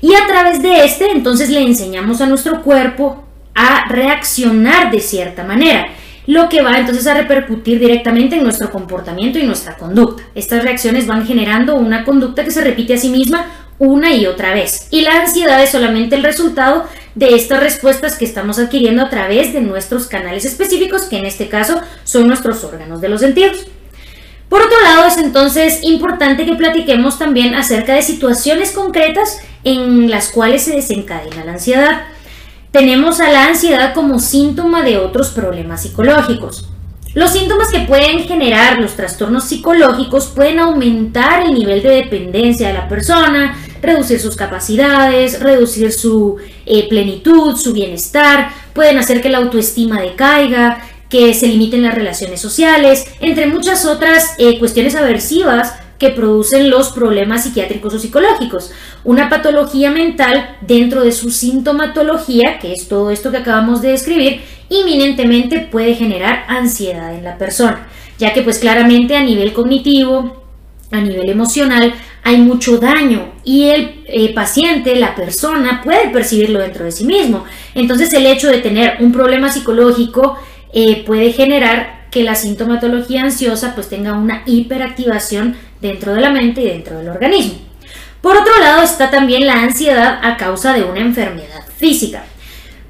Y 0.00 0.14
a 0.14 0.24
través 0.28 0.62
de 0.62 0.84
este 0.84 1.10
entonces 1.10 1.50
le 1.50 1.62
enseñamos 1.62 2.20
a 2.20 2.26
nuestro 2.26 2.62
cuerpo 2.62 3.24
a 3.56 3.88
reaccionar 3.88 4.92
de 4.92 5.00
cierta 5.00 5.42
manera 5.42 5.88
lo 6.28 6.50
que 6.50 6.60
va 6.60 6.78
entonces 6.78 7.06
a 7.06 7.14
repercutir 7.14 7.78
directamente 7.78 8.36
en 8.36 8.42
nuestro 8.42 8.70
comportamiento 8.70 9.38
y 9.38 9.44
nuestra 9.44 9.78
conducta. 9.78 10.24
Estas 10.34 10.62
reacciones 10.62 11.06
van 11.06 11.26
generando 11.26 11.74
una 11.74 12.04
conducta 12.04 12.44
que 12.44 12.50
se 12.50 12.60
repite 12.60 12.92
a 12.92 12.98
sí 12.98 13.08
misma 13.08 13.46
una 13.78 14.14
y 14.14 14.26
otra 14.26 14.52
vez. 14.52 14.88
Y 14.90 15.00
la 15.00 15.22
ansiedad 15.22 15.62
es 15.62 15.70
solamente 15.70 16.16
el 16.16 16.22
resultado 16.22 16.84
de 17.14 17.34
estas 17.34 17.60
respuestas 17.60 18.18
que 18.18 18.26
estamos 18.26 18.58
adquiriendo 18.58 19.02
a 19.02 19.08
través 19.08 19.54
de 19.54 19.62
nuestros 19.62 20.06
canales 20.06 20.44
específicos, 20.44 21.04
que 21.04 21.16
en 21.16 21.24
este 21.24 21.48
caso 21.48 21.80
son 22.04 22.28
nuestros 22.28 22.62
órganos 22.62 23.00
de 23.00 23.08
los 23.08 23.22
sentidos. 23.22 23.66
Por 24.50 24.60
otro 24.60 24.78
lado, 24.82 25.06
es 25.06 25.16
entonces 25.16 25.80
importante 25.82 26.44
que 26.44 26.56
platiquemos 26.56 27.18
también 27.18 27.54
acerca 27.54 27.94
de 27.94 28.02
situaciones 28.02 28.72
concretas 28.72 29.40
en 29.64 30.10
las 30.10 30.28
cuales 30.28 30.64
se 30.64 30.74
desencadena 30.74 31.46
la 31.46 31.52
ansiedad 31.52 32.02
tenemos 32.70 33.20
a 33.20 33.30
la 33.30 33.46
ansiedad 33.46 33.94
como 33.94 34.18
síntoma 34.18 34.82
de 34.82 34.98
otros 34.98 35.30
problemas 35.30 35.82
psicológicos. 35.82 36.68
Los 37.14 37.32
síntomas 37.32 37.68
que 37.68 37.80
pueden 37.80 38.20
generar 38.24 38.78
los 38.78 38.94
trastornos 38.94 39.44
psicológicos 39.44 40.26
pueden 40.26 40.58
aumentar 40.58 41.42
el 41.46 41.54
nivel 41.54 41.82
de 41.82 41.90
dependencia 41.90 42.68
de 42.68 42.74
la 42.74 42.88
persona, 42.88 43.56
reducir 43.80 44.20
sus 44.20 44.36
capacidades, 44.36 45.40
reducir 45.40 45.90
su 45.90 46.36
eh, 46.66 46.88
plenitud, 46.88 47.56
su 47.56 47.72
bienestar, 47.72 48.50
pueden 48.74 48.98
hacer 48.98 49.22
que 49.22 49.30
la 49.30 49.38
autoestima 49.38 50.00
decaiga, 50.00 50.82
que 51.08 51.32
se 51.32 51.46
limiten 51.46 51.82
las 51.82 51.94
relaciones 51.94 52.40
sociales, 52.40 53.06
entre 53.20 53.46
muchas 53.46 53.86
otras 53.86 54.34
eh, 54.38 54.58
cuestiones 54.58 54.94
aversivas 54.94 55.72
que 55.98 56.10
producen 56.10 56.70
los 56.70 56.90
problemas 56.90 57.42
psiquiátricos 57.42 57.94
o 57.94 57.98
psicológicos. 57.98 58.70
Una 59.04 59.28
patología 59.28 59.90
mental 59.90 60.56
dentro 60.60 61.02
de 61.02 61.12
su 61.12 61.30
sintomatología, 61.30 62.58
que 62.58 62.72
es 62.72 62.88
todo 62.88 63.10
esto 63.10 63.30
que 63.30 63.38
acabamos 63.38 63.82
de 63.82 63.90
describir, 63.90 64.40
inminentemente 64.68 65.60
puede 65.60 65.94
generar 65.94 66.44
ansiedad 66.48 67.14
en 67.14 67.24
la 67.24 67.36
persona, 67.36 67.88
ya 68.18 68.32
que 68.32 68.42
pues 68.42 68.58
claramente 68.58 69.16
a 69.16 69.22
nivel 69.22 69.52
cognitivo, 69.52 70.44
a 70.90 71.00
nivel 71.00 71.28
emocional, 71.28 71.92
hay 72.22 72.38
mucho 72.38 72.78
daño 72.78 73.32
y 73.44 73.68
el 73.68 74.02
eh, 74.06 74.34
paciente, 74.34 74.94
la 74.96 75.14
persona, 75.14 75.80
puede 75.82 76.08
percibirlo 76.08 76.60
dentro 76.60 76.84
de 76.84 76.92
sí 76.92 77.04
mismo. 77.04 77.44
Entonces 77.74 78.12
el 78.12 78.26
hecho 78.26 78.48
de 78.48 78.58
tener 78.58 78.96
un 79.00 79.12
problema 79.12 79.50
psicológico 79.50 80.36
eh, 80.72 81.02
puede 81.04 81.32
generar 81.32 81.98
que 82.10 82.22
la 82.22 82.34
sintomatología 82.34 83.22
ansiosa 83.22 83.74
pues 83.74 83.88
tenga 83.88 84.14
una 84.14 84.42
hiperactivación 84.46 85.56
dentro 85.80 86.14
de 86.14 86.20
la 86.20 86.30
mente 86.30 86.60
y 86.62 86.68
dentro 86.68 86.98
del 86.98 87.08
organismo. 87.08 87.58
Por 88.20 88.36
otro 88.36 88.58
lado 88.60 88.82
está 88.82 89.10
también 89.10 89.46
la 89.46 89.62
ansiedad 89.62 90.20
a 90.22 90.36
causa 90.36 90.72
de 90.72 90.84
una 90.84 91.00
enfermedad 91.00 91.64
física. 91.76 92.24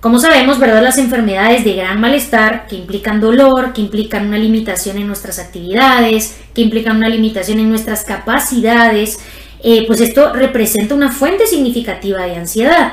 Como 0.01 0.21
sabemos, 0.21 0.61
¿verdad? 0.61 0.83
Las 0.83 0.97
enfermedades 0.97 1.65
de 1.65 1.75
gran 1.75 2.01
malestar 2.01 2.67
que 2.69 2.77
implican 2.77 3.21
dolor, 3.21 3.73
que 3.73 3.81
implican 3.81 4.29
una 4.29 4.39
limitación 4.39 4.97
en 4.97 5.09
nuestras 5.09 5.41
actividades, 5.41 6.39
que 6.55 6.63
implican 6.63 6.97
una 6.97 7.09
limitación 7.09 7.59
en 7.59 7.69
nuestras 7.69 8.05
capacidades, 8.05 9.19
eh, 9.63 9.85
pues 9.89 10.01
esto 10.01 10.33
representa 10.33 10.95
una 10.95 11.11
fuente 11.11 11.47
significativa 11.47 12.25
de 12.25 12.37
ansiedad. 12.37 12.93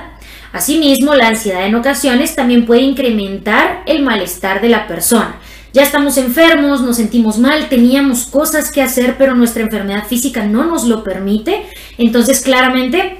Asimismo, 0.51 1.13
la 1.13 1.27
ansiedad 1.27 1.65
en 1.65 1.75
ocasiones 1.75 2.35
también 2.35 2.65
puede 2.65 2.81
incrementar 2.81 3.83
el 3.85 4.01
malestar 4.01 4.61
de 4.61 4.69
la 4.69 4.87
persona, 4.87 5.35
ya 5.75 5.83
estamos 5.83 6.15
enfermos, 6.15 6.81
nos 6.81 6.95
sentimos 6.95 7.37
mal, 7.37 7.67
teníamos 7.67 8.27
cosas 8.27 8.71
que 8.71 8.81
hacer, 8.81 9.17
pero 9.17 9.35
nuestra 9.35 9.61
enfermedad 9.61 10.05
física 10.07 10.45
no 10.45 10.63
nos 10.63 10.85
lo 10.85 11.03
permite. 11.03 11.65
Entonces, 11.97 12.39
claramente, 12.39 13.17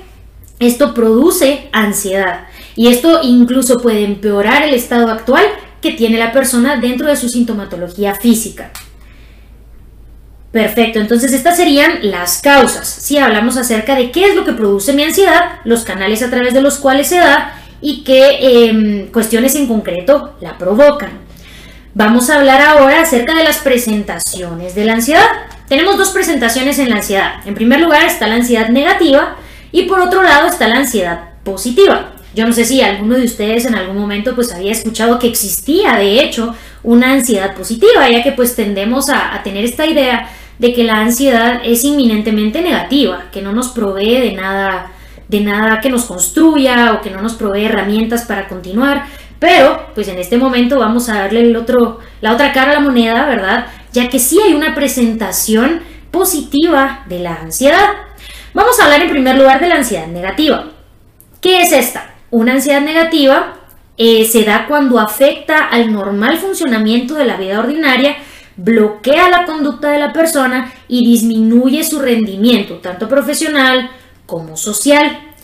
esto 0.60 0.94
produce 0.94 1.68
ansiedad. 1.74 2.48
Y 2.78 2.88
esto 2.88 3.20
incluso 3.24 3.82
puede 3.82 4.06
empeorar 4.06 4.64
el 4.64 4.74
estado 4.74 5.12
actual 5.12 5.44
que 5.82 5.92
tiene 5.92 6.18
la 6.18 6.32
persona 6.32 6.78
dentro 6.78 7.10
de 7.10 7.18
su 7.18 7.28
sintomatología 7.28 8.16
física. 8.16 8.72
Perfecto, 10.54 11.02
entonces 11.02 11.34
estas 11.34 11.58
serían 11.58 12.10
las 12.10 12.42
causas. 12.42 12.88
Si 12.88 13.18
hablamos 13.18 13.58
acerca 13.58 13.96
de 13.96 14.12
qué 14.12 14.30
es 14.30 14.36
lo 14.36 14.46
que 14.46 14.54
produce 14.54 14.94
mi 14.94 15.04
ansiedad, 15.04 15.60
los 15.66 15.84
canales 15.84 16.24
a 16.24 16.30
través 16.30 16.54
de 16.54 16.62
los 16.62 16.78
cuales 16.78 17.08
se 17.08 17.18
da 17.18 17.62
y 17.82 18.06
qué 18.06 18.70
em, 18.70 19.08
cuestiones 19.08 19.56
en 19.56 19.68
concreto 19.68 20.38
la 20.40 20.58
provocan. 20.58 21.25
Vamos 21.98 22.30
a 22.30 22.40
hablar 22.40 22.60
ahora 22.60 23.04
acerca 23.04 23.34
de 23.34 23.46
las 23.46 23.60
presentaciones 23.60 24.76
de 24.76 24.84
la 24.84 24.96
ansiedad. 24.96 25.28
Tenemos 25.70 25.98
dos 25.98 26.10
presentaciones 26.10 26.78
en 26.78 26.90
la 26.90 26.98
ansiedad. 26.98 27.36
En 27.46 27.56
primer 27.56 27.80
lugar 27.80 28.04
está 28.04 28.28
la 28.28 28.36
ansiedad 28.36 28.68
negativa 28.68 29.38
y 29.72 29.84
por 29.84 30.02
otro 30.02 30.22
lado 30.22 30.50
está 30.50 30.68
la 30.68 30.76
ansiedad 30.76 31.30
positiva. 31.46 32.12
Yo 32.36 32.46
no 32.46 32.52
sé 32.52 32.66
si 32.66 32.82
alguno 32.82 33.16
de 33.16 33.24
ustedes 33.24 33.64
en 33.64 33.76
algún 33.76 33.98
momento 33.98 34.36
pues 34.36 34.52
había 34.52 34.74
escuchado 34.74 35.20
que 35.20 35.28
existía 35.28 35.96
de 35.96 36.22
hecho 36.22 36.54
una 36.84 37.14
ansiedad 37.14 37.56
positiva, 37.56 38.10
ya 38.10 38.22
que 38.22 38.34
pues 38.34 38.58
tendemos 38.58 39.08
a, 39.10 39.34
a 39.34 39.42
tener 39.42 39.64
esta 39.64 39.86
idea 39.86 40.30
de 40.60 40.74
que 40.74 40.84
la 40.84 41.00
ansiedad 41.00 41.62
es 41.64 41.86
inminentemente 41.86 42.62
negativa, 42.62 43.28
que 43.32 43.42
no 43.42 43.54
nos 43.54 43.70
provee 43.70 44.20
de 44.20 44.34
nada 44.34 44.92
de 45.28 45.40
nada 45.40 45.82
que 45.82 45.90
nos 45.90 46.06
construya 46.06 46.94
o 46.94 47.02
que 47.02 47.10
no 47.10 47.22
nos 47.22 47.34
provee 47.34 47.66
herramientas 47.66 48.24
para 48.24 48.48
continuar, 48.48 49.08
pero, 49.40 49.88
pues 49.94 50.08
en 50.08 50.18
este 50.18 50.38
momento 50.38 50.80
vamos 50.80 51.10
a 51.10 51.20
darle 51.20 51.42
el 51.42 51.56
otro, 51.56 52.00
la 52.22 52.34
otra 52.34 52.54
cara 52.54 52.72
a 52.72 52.76
la 52.76 52.80
moneda, 52.80 53.26
¿verdad? 53.26 53.68
Ya 53.92 54.10
que 54.10 54.20
sí 54.20 54.40
hay 54.42 54.54
una 54.54 54.74
presentación 54.74 55.82
positiva 56.12 57.04
de 57.08 57.20
la 57.20 57.36
ansiedad. 57.36 57.90
Vamos 58.54 58.80
a 58.80 58.86
hablar 58.86 59.02
en 59.02 59.10
primer 59.10 59.38
lugar 59.38 59.60
de 59.60 59.68
la 59.68 59.76
ansiedad 59.76 60.08
negativa. 60.08 60.66
¿Qué 61.42 61.62
es 61.62 61.74
esta? 61.74 62.16
Una 62.32 62.54
ansiedad 62.54 62.82
negativa 62.82 63.56
eh, 63.98 64.26
se 64.26 64.44
da 64.44 64.66
cuando 64.68 65.00
afecta 65.00 65.68
al 65.68 65.92
normal 65.92 66.38
funcionamiento 66.38 67.16
de 67.16 67.26
la 67.26 67.38
vida 67.38 67.60
ordinaria, 67.60 68.18
bloquea 68.58 69.30
la 69.30 69.46
conducta 69.46 69.92
de 69.92 70.00
la 70.00 70.14
persona 70.14 70.74
y 70.88 71.06
disminuye 71.06 71.84
su 71.84 72.00
rendimiento, 72.00 72.76
tanto 72.76 73.08
profesional 73.08 73.90
como 74.26 74.58
social. 74.58 75.35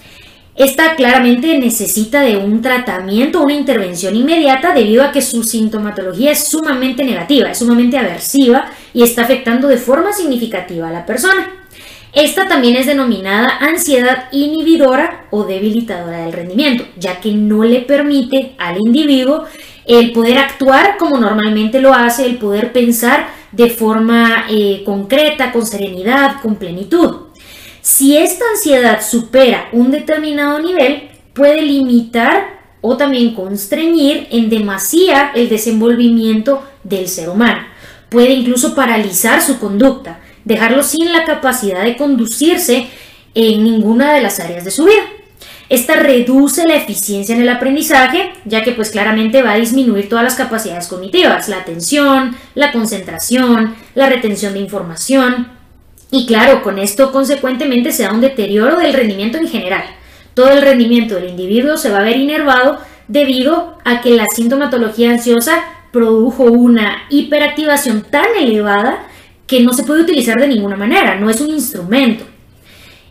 Esta 0.56 0.96
claramente 0.96 1.58
necesita 1.58 2.22
de 2.22 2.36
un 2.36 2.62
tratamiento, 2.62 3.42
una 3.42 3.54
intervención 3.54 4.16
inmediata 4.16 4.74
debido 4.74 5.04
a 5.04 5.12
que 5.12 5.22
su 5.22 5.44
sintomatología 5.44 6.32
es 6.32 6.46
sumamente 6.46 7.06
negativa, 7.06 7.52
es 7.52 7.60
sumamente 7.60 7.98
aversiva 7.98 8.70
y 8.94 9.04
está 9.04 9.24
afectando 9.24 9.70
de 9.70 9.78
forma 9.78 10.12
significativa 10.12 10.90
a 10.90 10.92
la 10.92 11.06
persona. 11.06 11.48
Esta 12.14 12.50
también 12.50 12.76
es 12.76 12.86
denominada 12.86 13.58
ansiedad 13.62 14.26
inhibidora 14.34 15.28
o 15.32 15.46
debilitadora 15.46 16.26
del 16.26 16.34
rendimiento, 16.34 16.84
ya 16.98 17.22
que 17.22 17.32
no 17.32 17.64
le 17.64 17.80
permite 17.80 18.54
al 18.58 18.78
individuo 18.78 19.46
el 19.86 20.12
poder 20.12 20.38
actuar 20.38 20.98
como 20.98 21.18
normalmente 21.18 21.80
lo 21.80 21.94
hace, 21.94 22.26
el 22.26 22.38
poder 22.38 22.74
pensar 22.74 23.28
de 23.54 23.70
forma 23.70 24.46
eh, 24.50 24.84
concreta, 24.86 25.54
con 25.54 25.66
serenidad, 25.66 26.42
con 26.42 26.56
plenitud. 26.56 27.31
Si 27.82 28.18
esta 28.18 28.46
ansiedad 28.54 29.02
supera 29.02 29.70
un 29.72 29.92
determinado 29.92 30.60
nivel, 30.60 31.10
puede 31.34 31.62
limitar 31.62 32.62
o 32.82 32.98
también 32.98 33.34
constreñir 33.34 34.28
en 34.32 34.50
demasía 34.50 35.32
el 35.34 35.50
desenvolvimiento 35.50 36.64
del 36.84 37.08
ser 37.08 37.30
humano. 37.30 37.62
Puede 38.10 38.32
incluso 38.34 38.76
paralizar 38.76 39.42
su 39.42 39.60
conducta 39.60 40.20
dejarlo 40.46 40.84
sin 40.84 41.12
la 41.12 41.24
capacidad 41.24 41.84
de 41.84 41.98
conducirse 41.98 42.88
en 43.34 43.64
ninguna 43.64 44.14
de 44.14 44.22
las 44.22 44.40
áreas 44.40 44.66
de 44.66 44.72
su 44.72 44.86
vida. 44.86 45.04
Esta 45.70 45.96
reduce 45.96 46.68
la 46.68 46.76
eficiencia 46.76 47.34
en 47.34 47.42
el 47.42 47.50
aprendizaje, 47.50 48.34
ya 48.44 48.62
que 48.62 48.74
pues 48.74 48.90
claramente 48.90 49.42
va 49.42 49.54
a 49.54 49.58
disminuir 49.58 50.10
todas 50.10 50.24
las 50.24 50.36
capacidades 50.36 50.88
cognitivas, 50.88 51.48
la 51.48 51.60
atención, 51.60 52.36
la 52.56 52.74
concentración, 52.74 53.76
la 53.96 54.10
retención 54.10 54.54
de 54.54 54.60
información. 54.60 55.61
Y 56.12 56.26
claro, 56.26 56.62
con 56.62 56.78
esto 56.78 57.12
consecuentemente 57.12 57.94
se 57.94 58.04
da 58.04 58.12
un 58.12 58.22
deterioro 58.22 58.78
del 58.78 58.94
rendimiento 58.94 59.38
en 59.38 59.48
general. 59.48 59.84
Todo 60.34 60.50
el 60.52 60.62
rendimiento 60.62 61.16
del 61.16 61.30
individuo 61.30 61.78
se 61.78 61.90
va 61.90 62.00
a 62.00 62.04
ver 62.04 62.18
inervado 62.18 62.80
debido 63.08 63.78
a 63.86 64.02
que 64.02 64.12
la 64.12 64.26
sintomatología 64.28 65.12
ansiosa 65.12 65.64
produjo 65.92 66.44
una 66.44 67.04
hiperactivación 67.10 68.04
tan 68.04 68.28
elevada 68.38 69.08
que 69.48 69.62
no 69.62 69.74
se 69.74 69.84
puede 69.84 70.04
utilizar 70.04 70.40
de 70.40 70.48
ninguna 70.48 70.78
manera, 70.78 71.16
no 71.16 71.30
es 71.30 71.42
un 71.42 71.50
instrumento. 71.50 72.26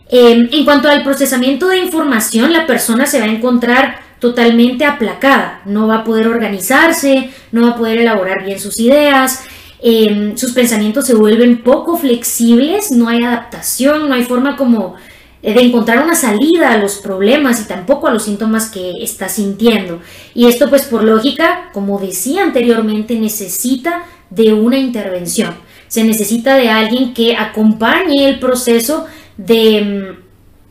Em, 0.09 0.49
en 0.51 0.65
cuanto 0.65 0.89
al 0.89 1.03
procesamiento 1.03 1.67
de 1.67 1.79
información, 1.79 2.51
la 2.51 2.65
persona 2.65 3.05
se 3.05 3.19
va 3.19 3.25
a 3.25 3.31
encontrar 3.31 3.99
totalmente 4.19 4.85
aplacada, 4.85 5.61
no 5.65 5.87
va 5.87 5.97
a 5.97 6.03
poder 6.03 6.27
organizarse, 6.27 7.31
no 7.51 7.63
va 7.63 7.69
a 7.69 7.75
poder 7.75 7.99
elaborar 7.99 8.43
bien 8.43 8.59
sus 8.59 8.79
ideas, 8.79 9.43
em, 9.81 10.37
sus 10.37 10.51
pensamientos 10.51 11.05
se 11.05 11.15
vuelven 11.15 11.63
poco 11.63 11.97
flexibles, 11.97 12.91
no 12.91 13.09
hay 13.09 13.23
adaptación, 13.23 14.07
no 14.09 14.15
hay 14.15 14.23
forma 14.23 14.55
como 14.55 14.95
de 15.41 15.59
encontrar 15.59 16.03
una 16.03 16.13
salida 16.13 16.71
a 16.71 16.77
los 16.77 16.97
problemas 16.97 17.61
y 17.61 17.67
tampoco 17.67 18.07
a 18.07 18.11
los 18.11 18.23
síntomas 18.23 18.69
que 18.69 18.91
está 19.01 19.27
sintiendo. 19.27 19.99
Y 20.35 20.47
esto 20.47 20.69
pues 20.69 20.83
por 20.83 21.03
lógica, 21.03 21.71
como 21.73 21.99
decía 21.99 22.43
anteriormente, 22.43 23.15
necesita 23.15 24.03
de 24.29 24.53
una 24.53 24.77
intervención 24.77 25.55
se 25.91 26.05
necesita 26.05 26.55
de 26.55 26.69
alguien 26.69 27.13
que 27.13 27.35
acompañe 27.35 28.29
el 28.29 28.39
proceso 28.39 29.07
de, 29.35 30.15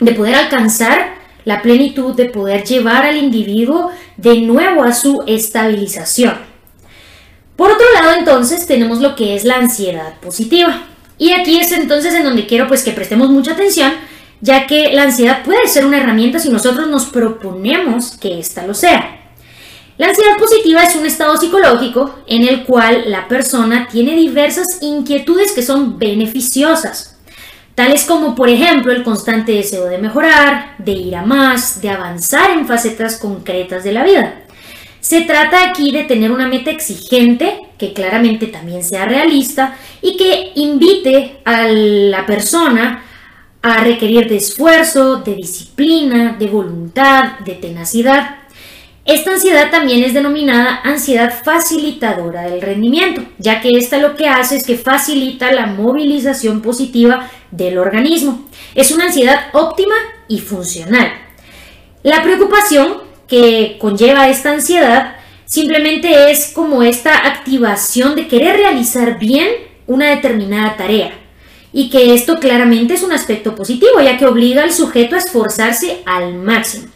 mm, 0.01 0.05
de 0.07 0.13
poder 0.13 0.35
alcanzar 0.35 1.13
la 1.45 1.61
plenitud, 1.61 2.15
de 2.15 2.25
poder 2.25 2.65
llevar 2.65 3.05
al 3.05 3.19
individuo 3.19 3.91
de 4.17 4.41
nuevo 4.41 4.83
a 4.83 4.95
su 4.95 5.23
estabilización. 5.27 6.50
Por 7.61 7.71
otro 7.71 7.85
lado, 7.93 8.15
entonces, 8.17 8.67
tenemos 8.67 9.01
lo 9.01 9.15
que 9.15 9.37
es 9.37 9.45
la 9.45 9.57
ansiedad 9.57 10.19
positiva. 10.21 10.85
Y 11.19 11.33
aquí 11.33 11.59
es 11.59 11.73
entonces 11.73 12.15
en 12.15 12.25
donde 12.25 12.47
quiero 12.47 12.67
pues 12.67 12.83
que 12.83 12.93
prestemos 12.93 13.29
mucha 13.29 13.53
atención, 13.53 13.93
ya 14.41 14.67
que 14.67 14.95
la 14.95 15.03
ansiedad 15.03 15.45
puede 15.45 15.69
ser 15.69 15.85
una 15.85 15.99
herramienta 15.99 16.39
si 16.39 16.49
nosotros 16.49 16.89
nos 16.89 17.05
proponemos 17.05 18.17
que 18.17 18.39
ésta 18.39 18.67
lo 18.67 18.73
sea. 18.73 19.31
La 19.99 20.09
ansiedad 20.09 20.39
positiva 20.39 20.85
es 20.85 20.97
un 20.97 21.05
estado 21.05 21.37
psicológico 21.37 22.15
en 22.27 22.49
el 22.49 22.65
cual 22.65 23.11
la 23.11 23.29
persona 23.29 23.89
tiene 23.93 24.17
diversas 24.17 24.79
inquietudes 24.81 25.53
que 25.53 25.61
son 25.61 25.99
beneficiosas, 25.99 27.19
tales 27.75 28.05
como 28.05 28.35
por 28.35 28.49
ejemplo 28.49 28.91
el 28.91 29.03
constante 29.03 29.53
deseo 29.53 29.85
de 29.85 29.99
mejorar, 29.99 30.77
de 30.79 30.93
ir 30.93 31.15
a 31.15 31.27
más, 31.27 31.83
de 31.83 31.91
avanzar 31.91 32.53
en 32.53 32.67
facetas 32.67 33.19
concretas 33.19 33.85
de 33.85 33.93
la 33.93 34.03
vida. 34.03 34.45
Se 35.01 35.23
trata 35.23 35.69
aquí 35.69 35.93
de 35.93 36.05
tener 36.05 36.31
una 36.31 36.47
meta 36.47 36.71
exigente, 36.71 37.59
que 37.79 37.93
claramente 37.93 38.47
también 38.47 38.85
sea 38.85 39.07
realista 39.07 39.77
y 40.03 40.17
que 40.17 40.53
invite 40.57 41.39
a 41.45 41.67
la 41.69 42.27
persona 42.27 43.05
a 43.63 43.85
requerir 43.85 44.29
de 44.29 44.37
esfuerzo, 44.37 45.17
de 45.17 45.35
disciplina, 45.35 46.37
de 46.39 46.47
voluntad, 46.47 47.41
de 47.41 47.55
tenacidad. 47.55 48.37
Esta 49.07 49.33
ansiedad 49.33 49.71
también 49.71 50.05
es 50.05 50.13
denominada 50.13 50.81
ansiedad 50.85 51.43
facilitadora 51.43 52.43
del 52.43 52.61
rendimiento, 52.61 53.23
ya 53.39 53.61
que 53.61 53.71
esta 53.71 53.97
lo 53.99 54.15
que 54.15 54.29
hace 54.29 54.57
es 54.57 54.67
que 54.67 54.77
facilita 54.77 55.51
la 55.53 55.67
movilización 55.67 56.61
positiva 56.61 57.31
del 57.51 57.79
organismo. 57.79 58.47
Es 58.75 58.91
una 58.91 59.07
ansiedad 59.07 59.47
óptima 59.53 59.95
y 60.29 60.39
funcional. 60.39 61.11
La 62.03 62.23
preocupación 62.23 63.10
que 63.31 63.79
conlleva 63.79 64.29
esta 64.29 64.51
ansiedad 64.51 65.15
simplemente 65.47 66.31
es 66.31 66.49
como 66.53 66.83
esta 66.83 67.27
activación 67.27 68.17
de 68.17 68.29
querer 68.29 68.57
realizar 68.57 69.19
bien 69.19 69.49
una 69.87 70.11
determinada 70.11 70.77
tarea. 70.77 71.13
Y 71.73 71.89
que 71.89 72.15
esto 72.15 72.41
claramente 72.41 72.95
es 72.95 73.03
un 73.03 73.13
aspecto 73.13 73.55
positivo, 73.55 74.01
ya 74.03 74.19
que 74.19 74.27
obliga 74.27 74.65
al 74.65 74.73
sujeto 74.73 75.15
a 75.15 75.19
esforzarse 75.19 76.03
al 76.05 76.35
máximo. 76.35 76.89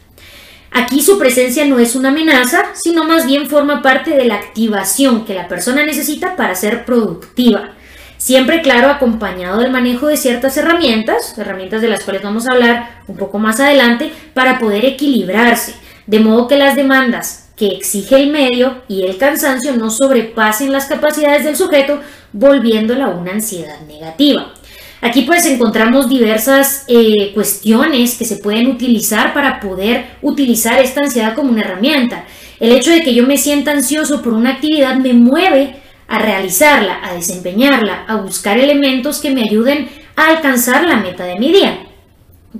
Aquí 0.73 1.01
su 1.01 1.17
presencia 1.19 1.65
no 1.65 1.79
es 1.79 1.95
una 1.95 2.09
amenaza, 2.09 2.65
sino 2.75 3.05
más 3.05 3.25
bien 3.27 3.49
forma 3.49 3.81
parte 3.81 4.11
de 4.11 4.25
la 4.25 4.35
activación 4.35 5.25
que 5.25 5.35
la 5.35 5.47
persona 5.47 5.87
necesita 5.87 6.35
para 6.35 6.57
ser 6.57 6.85
productiva. 6.85 7.71
Siempre, 8.17 8.63
claro, 8.63 8.89
acompañado 8.91 9.61
del 9.61 9.71
manejo 9.71 10.09
de 10.09 10.17
ciertas 10.17 10.57
herramientas, 10.57 11.39
herramientas 11.39 11.81
de 11.83 11.89
las 11.89 12.03
cuales 12.03 12.23
vamos 12.23 12.47
a 12.47 12.53
hablar 12.53 13.03
un 13.07 13.17
poco 13.17 13.39
más 13.39 13.61
adelante, 13.61 14.13
para 14.33 14.59
poder 14.59 14.85
equilibrarse, 14.85 15.75
de 16.07 16.21
modo 16.21 16.49
que 16.49 16.57
las 16.57 16.77
demandas 16.77 17.51
que 17.57 17.69
exige 17.69 18.17
el 18.17 18.31
medio 18.31 18.83
y 18.89 19.05
el 19.05 19.17
cansancio 19.17 19.77
no 19.77 19.91
sobrepasen 19.91 20.73
las 20.73 20.87
capacidades 20.87 21.45
del 21.45 21.57
sujeto, 21.57 22.01
volviéndola 22.33 23.09
una 23.09 23.33
ansiedad 23.33 23.81
negativa. 23.87 24.53
Aquí 25.01 25.23
pues 25.23 25.45
encontramos 25.45 26.09
diversas 26.09 26.85
eh, 26.89 27.33
cuestiones 27.35 28.17
que 28.17 28.25
se 28.25 28.37
pueden 28.37 28.69
utilizar 28.69 29.35
para 29.35 29.61
poder 29.61 30.17
utilizar 30.23 30.81
esta 30.81 31.03
ansiedad 31.03 31.35
como 31.35 31.51
una 31.51 31.61
herramienta. 31.61 32.25
El 32.59 32.73
hecho 32.73 32.91
de 32.91 33.03
que 33.03 33.15
yo 33.15 33.27
me 33.27 33.37
sienta 33.37 33.73
ansioso 33.73 34.23
por 34.23 34.33
una 34.33 34.53
actividad 34.53 34.97
me 34.97 35.13
mueve 35.13 35.77
a 36.09 36.19
realizarla, 36.19 37.01
a 37.05 37.15
desempeñarla, 37.15 38.05
a 38.09 38.17
buscar 38.17 38.59
elementos 38.59 39.21
que 39.21 39.31
me 39.31 39.43
ayuden 39.43 39.89
a 40.17 40.29
alcanzar 40.29 40.85
la 40.85 40.97
meta 40.97 41.25
de 41.25 41.39
mi 41.39 41.53
día. 41.53 41.81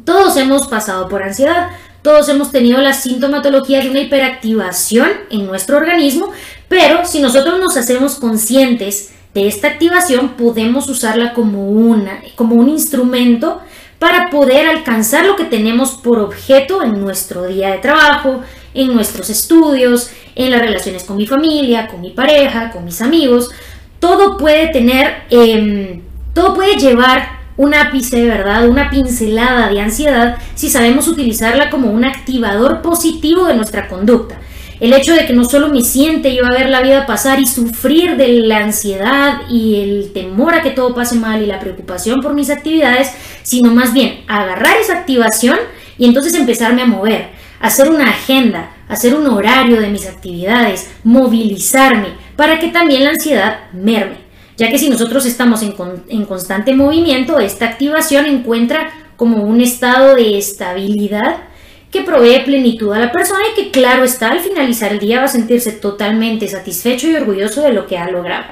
Todos 0.05 0.37
hemos 0.37 0.67
pasado 0.67 1.09
por 1.09 1.23
ansiedad, 1.23 1.71
todos 2.05 2.29
hemos 2.29 2.53
tenido 2.53 2.83
la 2.83 2.93
sintomatología 2.93 3.81
de 3.81 3.89
una 3.89 4.01
hiperactivación 4.01 5.09
en 5.31 5.47
nuestro 5.47 5.79
organismo, 5.79 6.33
pero 6.69 7.07
si 7.07 7.19
nosotros 7.19 7.59
nos 7.59 7.79
hacemos 7.79 8.17
conscientes 8.17 9.15
de 9.33 9.49
esta 9.49 9.69
activación 9.69 10.37
podemos 10.37 10.87
usarla 10.91 11.33
como, 11.33 11.67
una, 11.67 12.21
como 12.37 12.57
un 12.57 12.69
instrumento 12.69 13.63
para 13.99 14.29
poder 14.29 14.67
alcanzar 14.67 15.25
lo 15.25 15.35
que 15.35 15.45
tenemos 15.45 15.93
por 15.93 16.19
objeto 16.19 16.83
en 16.83 17.01
nuestro 17.01 17.47
día 17.47 17.71
de 17.71 17.79
trabajo, 17.79 18.43
en 18.75 18.95
nuestros 18.95 19.31
estudios, 19.31 20.11
en 20.35 20.51
las 20.51 20.61
relaciones 20.61 21.05
con 21.05 21.17
mi 21.17 21.27
familia, 21.27 21.89
con 21.89 22.03
mi 22.03 22.11
pareja, 22.11 22.71
con 22.71 22.85
mis 22.85 23.01
amigos. 23.01 23.51
Todo 23.99 24.37
puede 24.37 24.67
tener, 24.69 25.23
em, 25.31 26.03
todo 26.35 26.53
puede 26.53 26.77
llevar 26.77 27.44
un 27.57 27.75
ápice, 27.75 28.27
¿verdad? 28.27 28.69
Una 28.69 28.91
pincelada 28.91 29.69
de 29.69 29.81
ansiedad 29.81 30.37
si 30.55 30.71
sabemos 30.71 31.09
utilizarla 31.09 31.71
como 31.71 31.91
un 31.91 32.05
activador 32.05 32.83
positivo 32.83 33.47
de 33.47 33.55
nuestra 33.55 33.89
conducta. 33.89 34.41
El 34.81 34.93
hecho 34.93 35.15
de 35.15 35.25
que 35.25 35.33
no 35.33 35.45
solo 35.45 35.69
me 35.69 35.83
siente 35.83 36.35
yo 36.35 36.45
a 36.45 36.51
ver 36.51 36.69
la 36.69 36.83
vida 36.83 37.07
pasar 37.07 37.39
y 37.41 37.47
sufrir 37.47 38.17
de 38.17 38.29
la 38.29 38.59
ansiedad 38.59 39.43
y 39.49 39.81
el 39.81 40.13
temor 40.13 40.55
a 40.55 40.63
que 40.63 40.71
todo 40.71 40.95
pase 40.95 41.15
mal 41.15 41.41
y 41.43 41.47
la 41.47 41.61
preocupación 41.61 42.21
por 42.21 42.35
mis 42.35 42.51
actividades, 42.51 43.13
sino 43.45 43.73
más 43.73 43.93
bien 43.93 44.25
agarrar 44.27 44.77
esa 44.79 44.99
activación 44.99 45.59
y 45.97 46.07
entonces 46.07 46.35
empezarme 46.35 46.83
a 46.83 46.87
mover, 46.87 47.29
hacer 47.61 47.89
una 47.89 48.11
agenda, 48.11 48.75
hacer 48.89 49.15
un 49.15 49.29
horario 49.29 49.81
de 49.81 49.89
mis 49.89 50.09
actividades, 50.09 50.91
movilizarme 51.05 52.09
para 52.37 52.59
que 52.59 52.69
también 52.69 53.05
la 53.05 53.11
ansiedad 53.11 53.61
merme. 53.73 54.24
Ya 54.57 54.71
que 54.71 54.79
si 54.79 54.89
nosotros 54.89 55.27
estamos 55.27 55.63
en, 55.63 55.75
en 56.09 56.25
constante 56.27 56.75
movimiento, 56.75 57.39
esta 57.39 57.67
activación 57.67 58.27
encuentra 58.27 58.91
como 59.17 59.43
un 59.43 59.61
estado 59.61 60.15
de 60.15 60.39
estabilidad 60.39 61.45
que 61.91 62.03
provee 62.03 62.41
plenitud 62.45 62.93
a 62.93 62.99
la 62.99 63.13
persona 63.13 63.41
y 63.53 63.55
que 63.55 63.71
claro 63.71 64.03
está, 64.03 64.31
al 64.31 64.41
finalizar 64.41 64.93
el 64.93 64.99
día 64.99 65.21
va 65.21 65.27
a 65.27 65.29
sentirse 65.29 65.71
totalmente 65.71 66.49
satisfecho 66.49 67.09
y 67.09 67.15
orgulloso 67.15 67.63
de 67.63 67.73
lo 67.73 67.87
que 67.87 67.97
ha 67.97 68.11
logrado. 68.11 68.47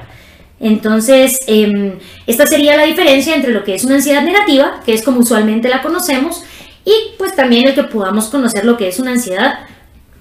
Entonces, 0.61 1.39
em, 1.47 1.99
esta 2.25 2.45
sería 2.45 2.77
la 2.77 2.85
diferencia 2.85 3.35
entre 3.35 3.51
lo 3.51 3.65
que 3.65 3.75
es 3.75 3.83
una 3.83 3.95
ansiedad 3.95 4.23
negativa, 4.23 4.79
que 4.85 4.93
es 4.93 5.03
como 5.03 5.19
usualmente 5.19 5.67
la 5.67 5.81
conocemos, 5.81 6.41
y 6.85 6.93
pues 7.17 7.35
también 7.35 7.67
el 7.67 7.75
que 7.75 7.83
podamos 7.83 8.27
conocer 8.27 8.63
lo 8.63 8.77
que 8.77 8.87
es 8.87 8.97
una 8.97 9.11
ansiedad 9.11 9.59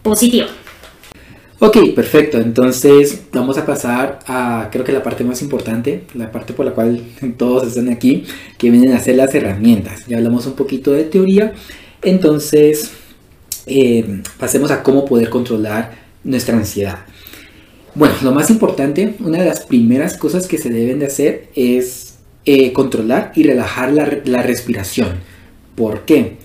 positiva. 0.02 0.48
Ok, 1.64 1.94
perfecto. 1.94 2.38
Entonces 2.38 3.22
vamos 3.32 3.56
a 3.56 3.64
pasar 3.64 4.18
a 4.26 4.68
creo 4.72 4.84
que 4.84 4.90
la 4.90 5.04
parte 5.04 5.22
más 5.22 5.42
importante, 5.42 6.02
la 6.12 6.32
parte 6.32 6.54
por 6.54 6.66
la 6.66 6.72
cual 6.72 7.00
todos 7.38 7.68
están 7.68 7.88
aquí, 7.88 8.24
que 8.58 8.68
vienen 8.68 8.94
a 8.94 8.98
ser 8.98 9.14
las 9.14 9.32
herramientas. 9.32 10.04
Ya 10.08 10.16
hablamos 10.16 10.44
un 10.46 10.54
poquito 10.54 10.90
de 10.90 11.04
teoría, 11.04 11.52
entonces 12.02 12.90
eh, 13.66 14.22
pasemos 14.40 14.72
a 14.72 14.82
cómo 14.82 15.04
poder 15.04 15.30
controlar 15.30 15.92
nuestra 16.24 16.56
ansiedad. 16.56 17.06
Bueno, 17.94 18.16
lo 18.22 18.32
más 18.32 18.50
importante, 18.50 19.14
una 19.20 19.38
de 19.38 19.44
las 19.44 19.60
primeras 19.60 20.16
cosas 20.16 20.48
que 20.48 20.58
se 20.58 20.68
deben 20.68 20.98
de 20.98 21.06
hacer 21.06 21.48
es 21.54 22.16
eh, 22.44 22.72
controlar 22.72 23.30
y 23.36 23.44
relajar 23.44 23.92
la, 23.92 24.18
la 24.24 24.42
respiración. 24.42 25.10
¿Por 25.76 26.00
qué? 26.06 26.38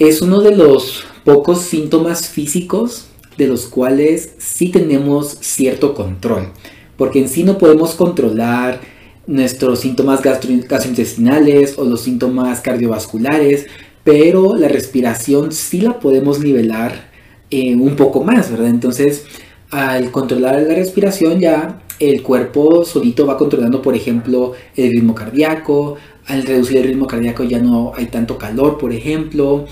Es 0.00 0.20
uno 0.20 0.40
de 0.40 0.56
los 0.56 1.04
pocos 1.24 1.62
síntomas 1.62 2.28
físicos 2.28 3.06
de 3.36 3.46
los 3.46 3.66
cuales 3.66 4.34
sí 4.38 4.70
tenemos 4.70 5.38
cierto 5.40 5.94
control, 5.94 6.52
porque 6.96 7.20
en 7.20 7.28
sí 7.28 7.44
no 7.44 7.58
podemos 7.58 7.94
controlar 7.94 8.80
nuestros 9.26 9.80
síntomas 9.80 10.22
gastrointestinales 10.22 11.78
o 11.78 11.84
los 11.84 12.02
síntomas 12.02 12.60
cardiovasculares, 12.60 13.66
pero 14.04 14.56
la 14.56 14.68
respiración 14.68 15.52
sí 15.52 15.80
la 15.80 15.98
podemos 15.98 16.38
nivelar 16.38 17.10
eh, 17.50 17.74
un 17.74 17.96
poco 17.96 18.22
más, 18.22 18.50
¿verdad? 18.50 18.68
Entonces, 18.68 19.24
al 19.70 20.10
controlar 20.12 20.60
la 20.62 20.74
respiración 20.74 21.40
ya 21.40 21.82
el 21.98 22.22
cuerpo 22.22 22.84
solito 22.84 23.26
va 23.26 23.36
controlando, 23.36 23.82
por 23.82 23.96
ejemplo, 23.96 24.52
el 24.76 24.92
ritmo 24.92 25.14
cardíaco, 25.14 25.96
al 26.26 26.44
reducir 26.44 26.78
el 26.78 26.84
ritmo 26.84 27.06
cardíaco 27.06 27.44
ya 27.44 27.58
no 27.58 27.92
hay 27.96 28.06
tanto 28.06 28.36
calor, 28.36 28.78
por 28.78 28.92
ejemplo, 28.92 29.66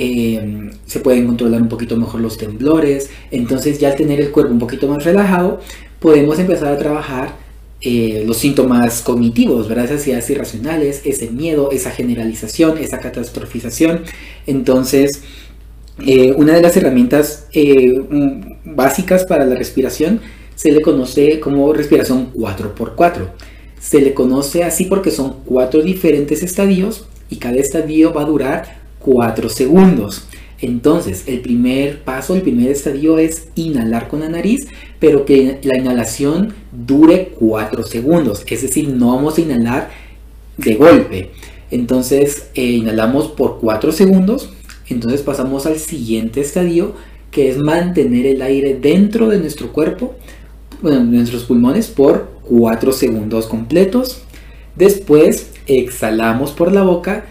eh, 0.00 0.70
se 0.86 1.00
pueden 1.00 1.26
controlar 1.26 1.60
un 1.60 1.68
poquito 1.68 1.96
mejor 1.96 2.20
los 2.20 2.38
temblores. 2.38 3.10
Entonces 3.32 3.80
ya 3.80 3.88
al 3.88 3.96
tener 3.96 4.20
el 4.20 4.30
cuerpo 4.30 4.52
un 4.52 4.60
poquito 4.60 4.86
más 4.86 5.04
relajado, 5.04 5.60
podemos 5.98 6.38
empezar 6.38 6.72
a 6.72 6.78
trabajar 6.78 7.34
eh, 7.80 8.22
los 8.24 8.36
síntomas 8.36 9.02
cognitivos, 9.02 9.68
¿verdad? 9.68 9.86
Esas 9.86 10.06
ideas 10.06 10.30
irracionales, 10.30 11.02
ese 11.04 11.30
miedo, 11.30 11.72
esa 11.72 11.90
generalización, 11.90 12.78
esa 12.78 13.00
catastrofización. 13.00 14.04
Entonces, 14.46 15.22
eh, 16.06 16.32
una 16.36 16.54
de 16.54 16.62
las 16.62 16.76
herramientas 16.76 17.48
mm, 17.52 18.76
básicas 18.76 19.24
para 19.24 19.46
la 19.46 19.56
respiración 19.56 20.20
se 20.54 20.70
le 20.70 20.80
conoce 20.80 21.40
como 21.40 21.72
respiración 21.72 22.32
4x4. 22.34 23.30
Se 23.80 24.00
le 24.00 24.14
conoce 24.14 24.62
así 24.62 24.84
porque 24.84 25.10
son 25.10 25.38
cuatro 25.44 25.82
diferentes 25.82 26.44
estadios 26.44 27.08
y 27.30 27.36
cada 27.36 27.56
estadio 27.56 28.12
va 28.12 28.22
a 28.22 28.26
durar 28.26 28.77
4 29.00 29.48
segundos. 29.48 30.28
Entonces, 30.60 31.24
el 31.26 31.40
primer 31.40 32.02
paso, 32.02 32.34
el 32.34 32.42
primer 32.42 32.70
estadio 32.70 33.18
es 33.18 33.48
inhalar 33.54 34.08
con 34.08 34.20
la 34.20 34.28
nariz, 34.28 34.66
pero 34.98 35.24
que 35.24 35.58
la 35.62 35.78
inhalación 35.78 36.52
dure 36.72 37.32
4 37.38 37.84
segundos. 37.84 38.44
Es 38.48 38.62
decir, 38.62 38.88
no 38.88 39.14
vamos 39.14 39.38
a 39.38 39.40
inhalar 39.40 39.90
de 40.56 40.74
golpe. 40.74 41.30
Entonces, 41.70 42.48
eh, 42.54 42.64
inhalamos 42.64 43.28
por 43.28 43.58
4 43.60 43.92
segundos. 43.92 44.50
Entonces 44.88 45.22
pasamos 45.22 45.66
al 45.66 45.78
siguiente 45.78 46.40
estadio, 46.40 46.94
que 47.30 47.50
es 47.50 47.58
mantener 47.58 48.26
el 48.26 48.42
aire 48.42 48.74
dentro 48.80 49.28
de 49.28 49.38
nuestro 49.38 49.72
cuerpo, 49.72 50.14
nuestros 50.82 51.44
pulmones, 51.44 51.88
por 51.88 52.30
4 52.44 52.92
segundos 52.92 53.46
completos. 53.46 54.22
Después, 54.74 55.50
exhalamos 55.66 56.52
por 56.52 56.72
la 56.72 56.82
boca 56.82 57.26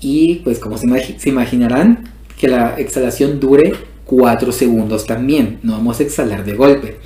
y 0.00 0.36
pues 0.36 0.58
como 0.58 0.78
se, 0.78 0.86
imaginarán, 1.26 2.10
que 2.38 2.48
la 2.48 2.78
exhalación 2.78 3.38
dure 3.38 3.74
4 4.06 4.50
segundos 4.50 5.06
también, 5.06 5.58
no 5.62 5.72
vamos 5.72 6.00
a 6.00 6.02
exhalar 6.02 6.44
de 6.44 6.54
golpe. 6.54 6.96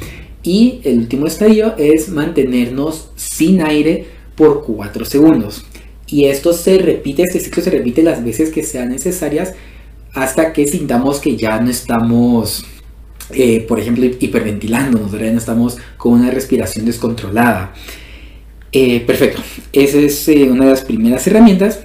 Y 0.43 0.81
el 0.85 0.99
último 0.99 1.27
estadio 1.27 1.75
es 1.77 2.09
mantenernos 2.09 3.11
sin 3.17 3.63
aire 3.63 4.07
por 4.37 4.65
4 4.65 5.05
segundos. 5.05 5.65
Y 6.07 6.27
esto 6.27 6.53
se 6.53 6.79
repite, 6.79 7.23
este 7.23 7.41
ciclo 7.41 7.63
se 7.63 7.71
repite 7.71 8.03
las 8.03 8.25
veces 8.25 8.51
que 8.51 8.63
sean 8.63 8.91
necesarias 8.91 9.55
hasta 10.13 10.53
que 10.53 10.69
sintamos 10.69 11.19
que 11.19 11.37
ya 11.37 11.61
no 11.61 11.71
estamos, 11.71 12.65
eh, 13.31 13.61
por 13.67 13.81
ejemplo, 13.81 14.05
hiperventilándonos, 14.05 15.11
¿verdad? 15.11 15.33
no 15.33 15.39
estamos 15.39 15.79
con 15.97 16.13
una 16.13 16.31
respiración 16.31 16.85
descontrolada. 16.85 17.73
Eh, 18.71 19.01
perfecto, 19.01 19.43
esa 19.73 19.99
es 19.99 20.29
eh, 20.29 20.49
una 20.51 20.65
de 20.65 20.71
las 20.71 20.83
primeras 20.83 21.27
herramientas 21.27 21.81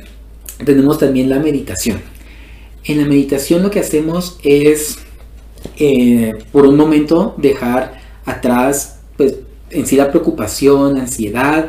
tenemos 0.66 0.98
también 0.98 1.30
la 1.30 1.40
meditación. 1.40 2.00
En 2.84 3.00
la 3.00 3.06
meditación 3.06 3.64
lo 3.64 3.72
que 3.72 3.80
hacemos 3.80 4.40
es 4.44 5.00
eh, 5.78 6.34
por 6.52 6.66
un 6.66 6.78
momento 6.78 7.36
dejar 7.38 8.00
atrás 8.26 9.00
pues, 9.18 9.36
en 9.70 9.86
sí 9.86 9.96
la 9.96 10.10
preocupación, 10.10 10.98
ansiedad 10.98 11.68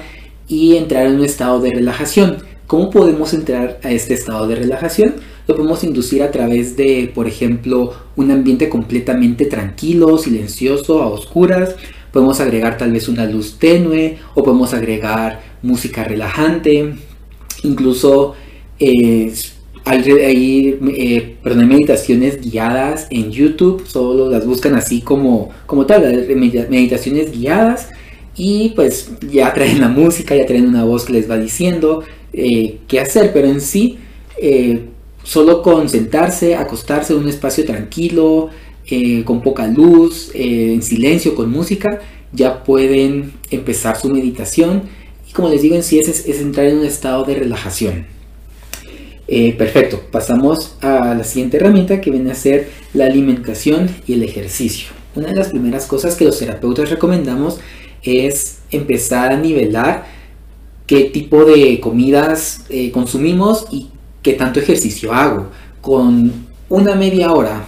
y 0.48 0.76
entrar 0.76 1.06
en 1.06 1.16
un 1.16 1.24
estado 1.24 1.60
de 1.60 1.70
relajación. 1.70 2.38
¿Cómo 2.66 2.90
podemos 2.90 3.34
entrar 3.34 3.80
a 3.82 3.90
este 3.90 4.14
estado 4.14 4.46
de 4.46 4.54
relajación? 4.54 5.14
Lo 5.48 5.56
podemos 5.56 5.82
inducir 5.82 6.22
a 6.22 6.30
través 6.30 6.76
de, 6.76 7.10
por 7.12 7.26
ejemplo, 7.26 7.92
un 8.14 8.30
ambiente 8.30 8.68
completamente 8.68 9.46
tranquilo, 9.46 10.18
silencioso, 10.18 11.02
a 11.02 11.08
oscuras. 11.08 11.74
Podemos 12.12 12.38
agregar 12.40 12.78
tal 12.78 12.92
vez 12.92 13.08
una 13.08 13.26
luz 13.26 13.58
tenue 13.58 14.18
o 14.34 14.44
podemos 14.44 14.72
agregar 14.72 15.40
música 15.62 16.04
relajante. 16.04 16.94
Incluso 17.64 18.34
eh, 18.80 19.32
hay, 19.84 20.78
eh, 20.96 21.36
meditaciones 21.42 22.40
guiadas 22.40 23.06
en 23.10 23.30
YouTube, 23.30 23.86
solo 23.86 24.30
las 24.30 24.46
buscan 24.46 24.74
así 24.74 25.00
como, 25.00 25.50
como 25.66 25.86
tal, 25.86 26.26
meditaciones 26.68 27.32
guiadas 27.32 27.88
y 28.36 28.70
pues 28.76 29.10
ya 29.30 29.52
traen 29.52 29.80
la 29.80 29.88
música, 29.88 30.36
ya 30.36 30.46
traen 30.46 30.66
una 30.66 30.84
voz 30.84 31.04
que 31.04 31.14
les 31.14 31.30
va 31.30 31.38
diciendo 31.38 32.04
eh, 32.32 32.78
qué 32.88 33.00
hacer, 33.00 33.32
pero 33.32 33.48
en 33.48 33.60
sí, 33.60 33.98
eh, 34.40 34.80
solo 35.24 35.62
con 35.62 35.88
sentarse, 35.88 36.54
acostarse 36.56 37.12
en 37.12 37.20
un 37.20 37.28
espacio 37.28 37.64
tranquilo, 37.64 38.50
con 39.24 39.40
poca 39.40 39.68
luz, 39.68 40.32
en 40.34 40.82
silencio, 40.82 41.36
con 41.36 41.48
música, 41.48 42.00
ya 42.32 42.64
pueden 42.64 43.34
empezar 43.48 43.96
su 43.96 44.08
meditación 44.08 44.82
y 45.28 45.32
como 45.32 45.48
les 45.48 45.62
digo 45.62 45.76
en 45.76 45.84
sí 45.84 46.00
es 46.00 46.26
entrar 46.26 46.66
en 46.66 46.78
un 46.78 46.84
estado 46.84 47.22
de 47.22 47.36
relajación. 47.36 48.19
Eh, 49.32 49.52
perfecto, 49.52 50.00
pasamos 50.10 50.74
a 50.80 51.14
la 51.14 51.22
siguiente 51.22 51.56
herramienta 51.56 52.00
que 52.00 52.10
viene 52.10 52.32
a 52.32 52.34
ser 52.34 52.68
la 52.94 53.04
alimentación 53.04 53.88
y 54.04 54.14
el 54.14 54.24
ejercicio. 54.24 54.88
Una 55.14 55.28
de 55.28 55.36
las 55.36 55.50
primeras 55.50 55.86
cosas 55.86 56.16
que 56.16 56.24
los 56.24 56.40
terapeutas 56.40 56.90
recomendamos 56.90 57.60
es 58.02 58.58
empezar 58.72 59.30
a 59.30 59.36
nivelar 59.36 60.06
qué 60.84 61.04
tipo 61.04 61.44
de 61.44 61.78
comidas 61.78 62.64
eh, 62.70 62.90
consumimos 62.90 63.66
y 63.70 63.90
qué 64.20 64.32
tanto 64.32 64.58
ejercicio 64.58 65.12
hago. 65.12 65.46
Con 65.80 66.32
una 66.68 66.96
media 66.96 67.32
hora 67.32 67.66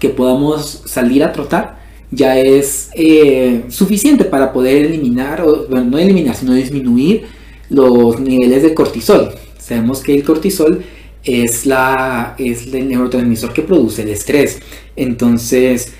que 0.00 0.08
podamos 0.08 0.82
salir 0.86 1.22
a 1.22 1.32
trotar 1.32 1.78
ya 2.10 2.36
es 2.36 2.90
eh, 2.94 3.62
suficiente 3.68 4.24
para 4.24 4.52
poder 4.52 4.86
eliminar, 4.86 5.40
o 5.42 5.68
bueno, 5.68 5.84
no 5.84 5.98
eliminar, 5.98 6.34
sino 6.34 6.52
disminuir 6.52 7.26
los 7.68 8.18
niveles 8.18 8.64
de 8.64 8.74
cortisol. 8.74 9.36
Sabemos 9.70 10.00
que 10.00 10.16
el 10.16 10.24
cortisol 10.24 10.82
es, 11.22 11.64
la, 11.64 12.34
es 12.38 12.74
el 12.74 12.88
neurotransmisor 12.88 13.52
que 13.52 13.62
produce 13.62 14.02
el 14.02 14.08
estrés. 14.08 14.58
Entonces, 14.96 15.92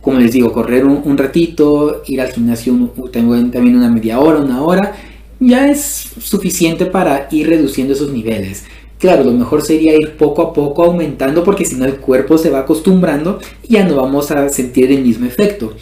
como 0.00 0.18
les 0.18 0.32
digo, 0.32 0.50
correr 0.50 0.86
un, 0.86 1.18
ratito, 1.18 2.02
ir 2.06 2.22
al 2.22 2.32
gimnasio 2.32 2.90
tengo 3.12 3.34
también 3.50 3.76
una 3.76 3.90
media 3.90 4.18
hora, 4.18 4.38
una 4.38 4.62
hora, 4.62 4.96
ya 5.40 5.68
es 5.68 6.08
suficiente 6.22 6.86
para 6.86 7.28
ir 7.30 7.50
reduciendo 7.50 7.92
esos 7.92 8.10
niveles. 8.10 8.64
Claro, 8.98 9.24
lo 9.24 9.32
mejor 9.32 9.60
sería 9.60 9.94
ir 9.94 10.16
poco 10.16 10.40
a 10.40 10.54
poco 10.54 10.84
aumentando 10.84 11.44
porque 11.44 11.66
si 11.66 11.74
no 11.74 11.84
el 11.84 11.96
cuerpo 11.96 12.38
se 12.38 12.48
va 12.48 12.60
acostumbrando 12.60 13.40
y 13.62 13.74
ya 13.74 13.84
no 13.84 13.96
vamos 13.96 14.30
a 14.30 14.48
sentir 14.48 14.90
el 14.90 15.02
mismo 15.02 15.26
efecto. 15.26 15.74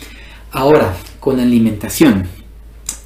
Ahora, 0.50 0.96
con 1.20 1.36
la 1.36 1.44
alimentación. 1.44 2.26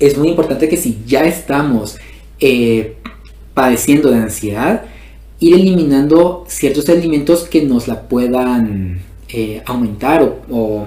Es 0.01 0.17
muy 0.17 0.29
importante 0.29 0.67
que 0.67 0.79
si 0.79 1.03
ya 1.07 1.27
estamos 1.27 1.99
eh, 2.41 2.97
padeciendo 3.55 4.11
de 4.11 4.19
ansiedad, 4.19 4.83
ir 5.39 5.55
eliminando 5.55 6.45
ciertos 6.49 6.89
alimentos 6.89 7.45
que 7.45 7.63
nos 7.63 7.89
la 7.89 8.03
puedan 8.03 9.01
eh, 9.29 9.63
aumentar 9.65 10.23
o, 10.51 10.87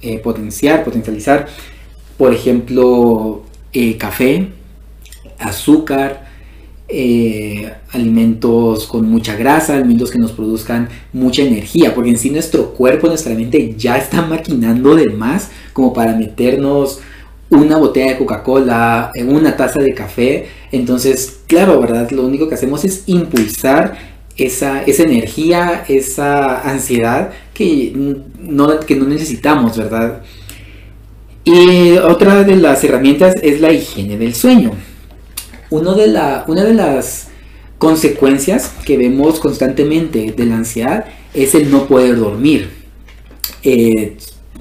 eh, 0.00 0.18
potenciar, 0.18 0.84
potencializar. 0.84 1.46
Por 2.16 2.32
ejemplo, 2.32 3.42
eh, 3.72 3.96
café, 3.96 4.48
azúcar, 5.38 6.30
alimentos 7.92 8.86
con 8.86 9.08
mucha 9.08 9.34
grasa, 9.34 9.76
alimentos 9.76 10.10
que 10.10 10.18
nos 10.18 10.32
produzcan 10.32 10.90
mucha 11.14 11.40
energía, 11.42 11.94
porque 11.94 12.10
en 12.10 12.18
sí 12.18 12.28
nuestro 12.28 12.74
cuerpo, 12.74 13.06
nuestra 13.06 13.34
mente 13.34 13.74
ya 13.78 13.96
está 13.96 14.20
maquinando 14.20 14.94
de 14.94 15.08
más 15.08 15.50
como 15.72 15.94
para 15.94 16.14
meternos 16.14 17.00
una 17.48 17.78
botella 17.78 18.12
de 18.12 18.18
Coca-Cola, 18.18 19.10
una 19.26 19.56
taza 19.56 19.80
de 19.80 19.94
café. 19.94 20.48
Entonces, 20.70 21.41
claro, 21.52 21.78
¿verdad? 21.80 22.10
Lo 22.12 22.24
único 22.24 22.48
que 22.48 22.54
hacemos 22.54 22.82
es 22.82 23.02
impulsar 23.04 23.98
esa, 24.38 24.82
esa 24.84 25.02
energía, 25.02 25.84
esa 25.86 26.62
ansiedad 26.62 27.30
que 27.52 27.92
no, 27.94 28.80
que 28.80 28.96
no 28.96 29.04
necesitamos, 29.04 29.76
¿verdad? 29.76 30.22
Y 31.44 31.98
otra 31.98 32.42
de 32.42 32.56
las 32.56 32.82
herramientas 32.84 33.34
es 33.42 33.60
la 33.60 33.70
higiene 33.70 34.16
del 34.16 34.34
sueño. 34.34 34.70
Uno 35.68 35.94
de 35.94 36.06
la, 36.06 36.46
una 36.48 36.64
de 36.64 36.72
las 36.72 37.28
consecuencias 37.76 38.72
que 38.86 38.96
vemos 38.96 39.38
constantemente 39.38 40.32
de 40.32 40.46
la 40.46 40.56
ansiedad 40.56 41.04
es 41.34 41.54
el 41.54 41.70
no 41.70 41.86
poder 41.86 42.16
dormir. 42.16 42.70
Eh, 43.62 44.16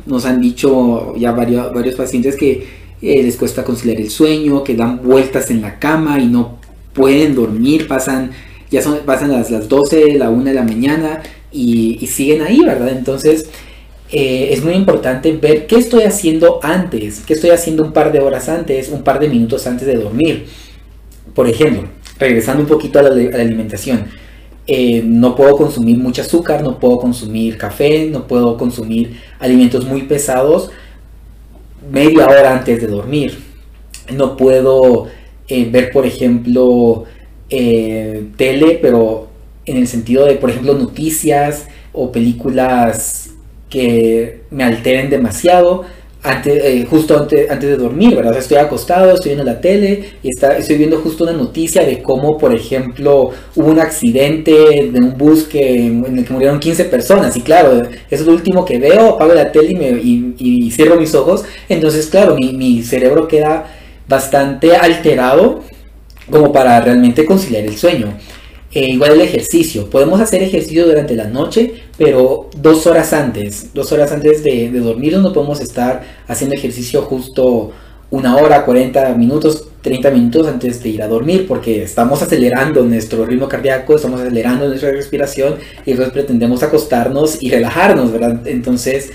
nos 0.06 0.26
han 0.26 0.42
dicho 0.42 1.16
ya 1.16 1.32
varios, 1.32 1.74
varios 1.74 1.96
pacientes 1.96 2.36
que 2.36 2.68
eh, 3.02 3.24
les 3.24 3.38
cuesta 3.38 3.64
conciliar 3.64 4.02
el 4.02 4.10
sueño, 4.10 4.62
que 4.62 4.76
dan 4.76 5.02
vueltas 5.02 5.50
en 5.52 5.62
la 5.62 5.80
cama 5.80 6.20
y 6.20 6.28
no 6.28 6.60
pueden 6.94 7.36
dormir, 7.36 7.88
pasan, 7.88 8.32
ya 8.70 8.82
son, 8.82 9.00
pasan 9.06 9.32
las, 9.32 9.52
las 9.52 9.70
12, 9.70 10.18
la 10.18 10.30
1 10.30 10.44
de 10.44 10.54
la 10.54 10.64
mañana 10.64 11.22
y, 11.52 12.08
siguen 12.08 12.42
ahí, 12.42 12.60
¿verdad? 12.60 12.90
Entonces, 12.90 13.50
eh, 14.12 14.50
es 14.52 14.64
muy 14.64 14.74
importante 14.74 15.32
ver 15.34 15.68
qué 15.68 15.78
estoy 15.78 16.04
haciendo 16.04 16.60
antes, 16.64 17.22
qué 17.26 17.34
estoy 17.34 17.52
haciendo 17.52 17.84
un 17.84 17.94
par 17.94 18.12
de 18.12 18.20
horas 18.20 18.50
antes, 18.50 18.90
un 18.90 19.04
par 19.04 19.20
de 19.20 19.30
minutos 19.30 19.68
antes 19.68 19.88
de 19.88 19.96
dormir. 19.96 20.46
Por 21.34 21.48
ejemplo, 21.48 21.88
regresando 22.20 22.64
un 22.64 22.68
poquito 22.68 23.00
a 23.00 23.04
la, 23.04 23.10
alimentación, 23.10 24.08
eh, 24.68 25.02
no 25.04 25.36
puedo 25.36 25.58
consumir 25.58 25.98
mucho 25.98 26.22
azúcar, 26.22 26.62
no 26.62 26.80
puedo 26.80 27.00
consumir 27.00 27.58
café, 27.58 28.08
no 28.12 28.28
puedo 28.28 28.58
consumir 28.58 29.20
alimentos 29.40 29.86
muy 29.86 30.04
pesados 30.04 30.72
media 31.90 32.28
hora 32.28 32.58
antes 32.58 32.82
de 32.82 32.88
dormir. 32.88 33.40
No 34.14 34.36
puedo 34.38 35.08
eh, 35.52 35.68
ver, 35.70 35.92
por 35.92 36.06
ejemplo, 36.06 37.06
tele, 37.50 38.80
pero 38.82 39.28
en 39.66 39.78
el 39.78 39.88
sentido 39.88 40.26
de, 40.26 40.36
por 40.36 40.50
ejemplo, 40.50 40.74
noticias 40.74 41.68
o 41.92 42.12
películas 42.12 43.32
que 43.70 44.42
me 44.52 44.64
alteren 44.64 45.10
demasiado 45.10 45.84
antes, 46.24 46.64
eh, 46.64 46.86
justo 46.88 47.18
antes, 47.18 47.50
antes, 47.50 47.68
de 47.68 47.78
dormir, 47.78 48.16
¿verdad? 48.16 48.38
estoy 48.38 48.58
acostado, 48.58 49.12
estoy 49.16 49.30
viendo 49.30 49.44
la 49.44 49.60
tele 49.60 50.04
y 50.22 50.30
está, 50.30 50.56
estoy 50.56 50.78
viendo 50.78 51.00
justo 51.00 51.24
una 51.24 51.34
noticia 51.34 51.84
de 51.84 52.04
cómo, 52.04 52.38
por 52.38 52.54
ejemplo, 52.54 53.32
hubo 53.56 53.72
un 53.72 53.80
accidente 53.80 54.52
de 54.52 55.00
un 55.00 55.18
bus 55.18 55.44
que, 55.44 55.88
en 55.88 56.20
el 56.20 56.26
que 56.26 56.34
murieron 56.34 56.60
15 56.60 56.86
personas. 56.86 57.36
Y 57.38 57.42
claro, 57.42 57.82
es 58.10 58.22
lo 58.22 58.34
último 58.34 58.66
que 58.66 58.78
veo, 58.78 59.16
apago 59.16 59.34
la 59.34 59.52
tele 59.52 59.72
y, 59.72 59.76
me, 59.76 59.90
y, 60.38 60.70
cierro 60.70 60.96
mis 60.98 61.16
ojos. 61.16 61.44
Entonces, 61.68 62.06
claro, 62.08 62.36
mi, 62.36 62.54
mi 62.54 62.84
cerebro 62.84 63.28
queda 63.28 63.81
bastante 64.08 64.76
alterado 64.76 65.64
como 66.30 66.52
para 66.52 66.80
realmente 66.82 67.26
conciliar 67.26 67.64
el 67.64 67.78
sueño. 67.78 68.18
Eh, 68.74 68.90
igual 68.90 69.12
el 69.12 69.22
ejercicio. 69.22 69.90
Podemos 69.90 70.22
hacer 70.22 70.42
ejercicio 70.44 70.86
durante 70.86 71.16
la 71.16 71.26
noche, 71.26 71.74
pero 71.98 72.50
dos 72.56 72.88
horas 72.88 73.12
antes, 73.12 73.74
dos 73.74 73.92
horas 73.92 74.12
antes 74.14 74.44
de, 74.44 74.72
de 74.72 74.80
dormirnos 74.80 75.22
no 75.22 75.34
podemos 75.34 75.60
estar 75.60 76.04
haciendo 76.28 76.56
ejercicio 76.56 77.02
justo 77.02 77.74
una 78.12 78.36
hora, 78.36 78.66
40 78.66 79.14
minutos, 79.16 79.70
30 79.82 80.12
minutos 80.12 80.48
antes 80.48 80.84
de 80.84 80.90
ir 80.90 81.02
a 81.02 81.08
dormir, 81.08 81.48
porque 81.48 81.84
estamos 81.84 82.22
acelerando 82.22 82.84
nuestro 82.84 83.26
ritmo 83.26 83.48
cardíaco, 83.48 83.96
estamos 83.96 84.22
acelerando 84.22 84.68
nuestra 84.68 84.92
respiración 84.92 85.56
y 85.86 85.92
entonces 85.92 86.14
pretendemos 86.14 86.62
acostarnos 86.62 87.42
y 87.42 87.50
relajarnos, 87.50 88.12
¿verdad? 88.12 88.46
Entonces, 88.46 89.12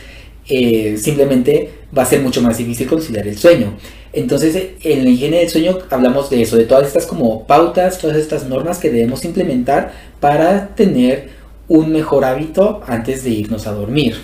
eh, 0.49 0.96
simplemente 0.99 1.70
va 1.97 2.03
a 2.03 2.07
ser 2.07 2.21
mucho 2.21 2.43
más 2.43 2.59
difícil 2.59 2.87
conciliar 2.87 3.27
el 3.27 3.39
sueño. 3.39 3.75
Entonces, 4.13 4.71
en 4.83 5.05
la 5.05 5.11
higiene 5.11 5.39
del 5.39 5.49
sueño 5.49 5.79
hablamos 5.91 6.31
de 6.31 6.43
eso, 6.43 6.57
de 6.57 6.65
todas 6.65 6.87
estas 6.87 7.07
como 7.07 7.47
pautas, 7.47 7.99
todas 7.99 8.17
estas 8.17 8.47
normas 8.47 8.79
que 8.79 8.91
debemos 8.91 9.25
implementar 9.25 9.93
para 10.21 10.69
tener 10.69 11.31
un 11.69 11.93
mejor 11.93 12.25
hábito 12.25 12.83
antes 12.87 13.25
de 13.25 13.31
irnos 13.31 13.67
a 13.67 13.73
dormir. 13.73 14.17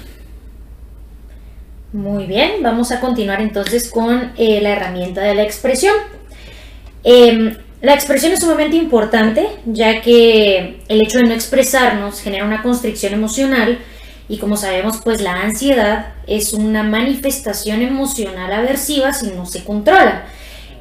Muy 1.93 2.25
bien, 2.25 2.63
vamos 2.63 2.91
a 2.91 3.01
continuar 3.01 3.43
entonces 3.43 3.91
con 3.91 4.33
eh, 4.39 4.61
la 4.63 4.71
herramienta 4.71 5.21
de 5.23 5.35
la 5.35 5.43
expresión. 5.43 5.95
Em, 7.05 7.55
la 7.83 7.95
expresión 7.95 8.33
es 8.33 8.41
sumamente 8.41 8.77
importante, 8.77 9.47
ya 9.67 10.01
que 10.01 10.81
el 10.89 11.03
hecho 11.03 11.19
de 11.19 11.25
no 11.25 11.35
expresarnos 11.35 12.21
genera 12.21 12.47
una 12.47 12.63
constricción 12.63 13.13
emocional 13.13 13.79
y 14.29 14.39
como 14.39 14.57
sabemos, 14.57 15.01
pues 15.03 15.21
la 15.21 15.43
ansiedad 15.43 16.15
es 16.27 16.53
una 16.53 16.83
manifestación 16.83 17.83
emocional 17.83 18.53
aversiva 18.53 19.13
si 19.13 19.29
no 19.29 19.47
se 19.47 19.65
controla. 19.65 20.25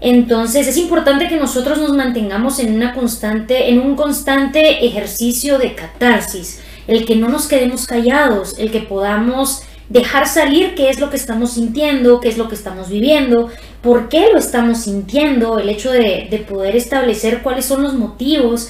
Entonces 0.01 0.67
es 0.67 0.77
importante 0.77 1.27
que 1.27 1.37
nosotros 1.37 1.77
nos 1.77 1.93
mantengamos 1.95 2.59
en, 2.59 2.73
una 2.73 2.93
constante, 2.93 3.69
en 3.69 3.79
un 3.79 3.95
constante 3.95 4.85
ejercicio 4.85 5.59
de 5.59 5.75
catarsis, 5.75 6.59
el 6.87 7.05
que 7.05 7.15
no 7.15 7.29
nos 7.29 7.47
quedemos 7.47 7.85
callados, 7.85 8.57
el 8.57 8.71
que 8.71 8.79
podamos 8.79 9.63
dejar 9.89 10.27
salir 10.27 10.73
qué 10.73 10.89
es 10.89 10.99
lo 10.99 11.09
que 11.09 11.17
estamos 11.17 11.53
sintiendo, 11.53 12.19
qué 12.19 12.29
es 12.29 12.37
lo 12.37 12.47
que 12.47 12.55
estamos 12.55 12.89
viviendo, 12.89 13.49
por 13.81 14.09
qué 14.09 14.29
lo 14.31 14.39
estamos 14.39 14.79
sintiendo, 14.83 15.59
el 15.59 15.69
hecho 15.69 15.91
de, 15.91 16.45
poder 16.49 16.75
establecer 16.75 17.41
cuáles 17.43 17.65
son 17.65 17.83
los 17.83 17.93
motivos. 17.93 18.69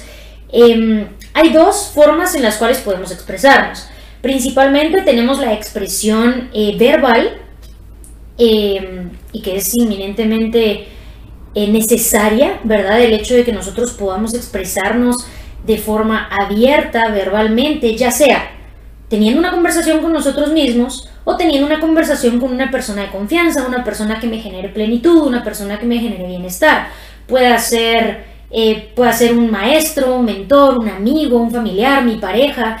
Em, 0.50 1.06
hay 1.32 1.50
dos 1.50 1.92
formas 1.94 2.34
en 2.34 2.42
las 2.42 2.56
cuales 2.56 2.78
podemos 2.78 3.10
expresarnos. 3.10 3.86
Principalmente 4.22 5.02
tenemos 5.02 5.40
la 5.40 5.52
expresión 5.52 6.48
eh, 6.54 6.76
verbal 6.78 7.38
em, 8.38 9.10
y 9.32 9.42
que 9.42 9.56
es 9.56 9.74
inminentemente 9.74 10.86
eh, 11.54 11.68
necesaria, 11.68 12.60
¿verdad? 12.64 13.02
El 13.02 13.12
hecho 13.12 13.34
de 13.34 13.44
que 13.44 13.52
nosotros 13.52 13.92
podamos 13.92 14.32
expresarnos 14.32 15.16
de 15.66 15.76
forma 15.76 16.28
abierta 16.30 17.08
verbalmente, 17.08 17.96
ya 17.96 18.10
sea 18.10 18.52
teniendo 19.12 19.40
una 19.40 19.50
conversación 19.50 20.00
con 20.00 20.10
nosotros 20.14 20.52
mismos 20.52 21.06
o 21.24 21.36
teniendo 21.36 21.66
una 21.66 21.80
conversación 21.80 22.40
con 22.40 22.50
una 22.50 22.70
persona 22.70 23.02
de 23.02 23.08
confianza, 23.10 23.66
una 23.68 23.84
persona 23.84 24.18
que 24.18 24.26
me 24.26 24.38
genere 24.38 24.70
plenitud, 24.70 25.26
una 25.26 25.44
persona 25.44 25.78
que 25.78 25.84
me 25.84 25.98
genere 25.98 26.26
bienestar. 26.26 26.88
Puede 27.26 27.58
ser, 27.58 28.24
eh, 28.50 28.90
puede 28.96 29.12
ser 29.12 29.34
un 29.34 29.50
maestro, 29.50 30.16
un 30.16 30.24
mentor, 30.24 30.78
un 30.78 30.88
amigo, 30.88 31.36
un 31.36 31.50
familiar, 31.50 32.02
mi 32.02 32.16
pareja, 32.16 32.78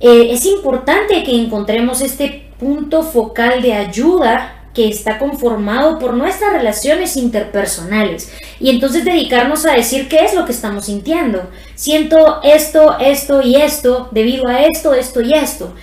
eh, 0.00 0.32
es 0.32 0.46
importante 0.46 1.22
que 1.22 1.36
encontremos 1.36 2.00
este 2.00 2.50
punto 2.58 3.02
focal 3.02 3.60
de 3.60 3.74
ayuda 3.74 4.56
que 4.74 4.88
está 4.88 5.18
conformado 5.18 5.98
por 5.98 6.14
nuestras 6.14 6.52
relaciones 6.52 7.16
interpersonales 7.16 8.32
y 8.60 8.70
entonces 8.70 9.04
dedicarnos 9.04 9.66
a 9.66 9.72
decir 9.72 10.08
qué 10.08 10.24
es 10.24 10.34
lo 10.34 10.46
que 10.46 10.52
estamos 10.52 10.86
sintiendo. 10.86 11.50
Siento 11.74 12.40
esto, 12.42 12.98
esto 12.98 13.42
y 13.42 13.56
esto 13.56 14.08
debido 14.12 14.46
a 14.46 14.62
esto, 14.62 14.94
esto 14.94 15.20
y 15.20 15.34
esto. 15.34 15.74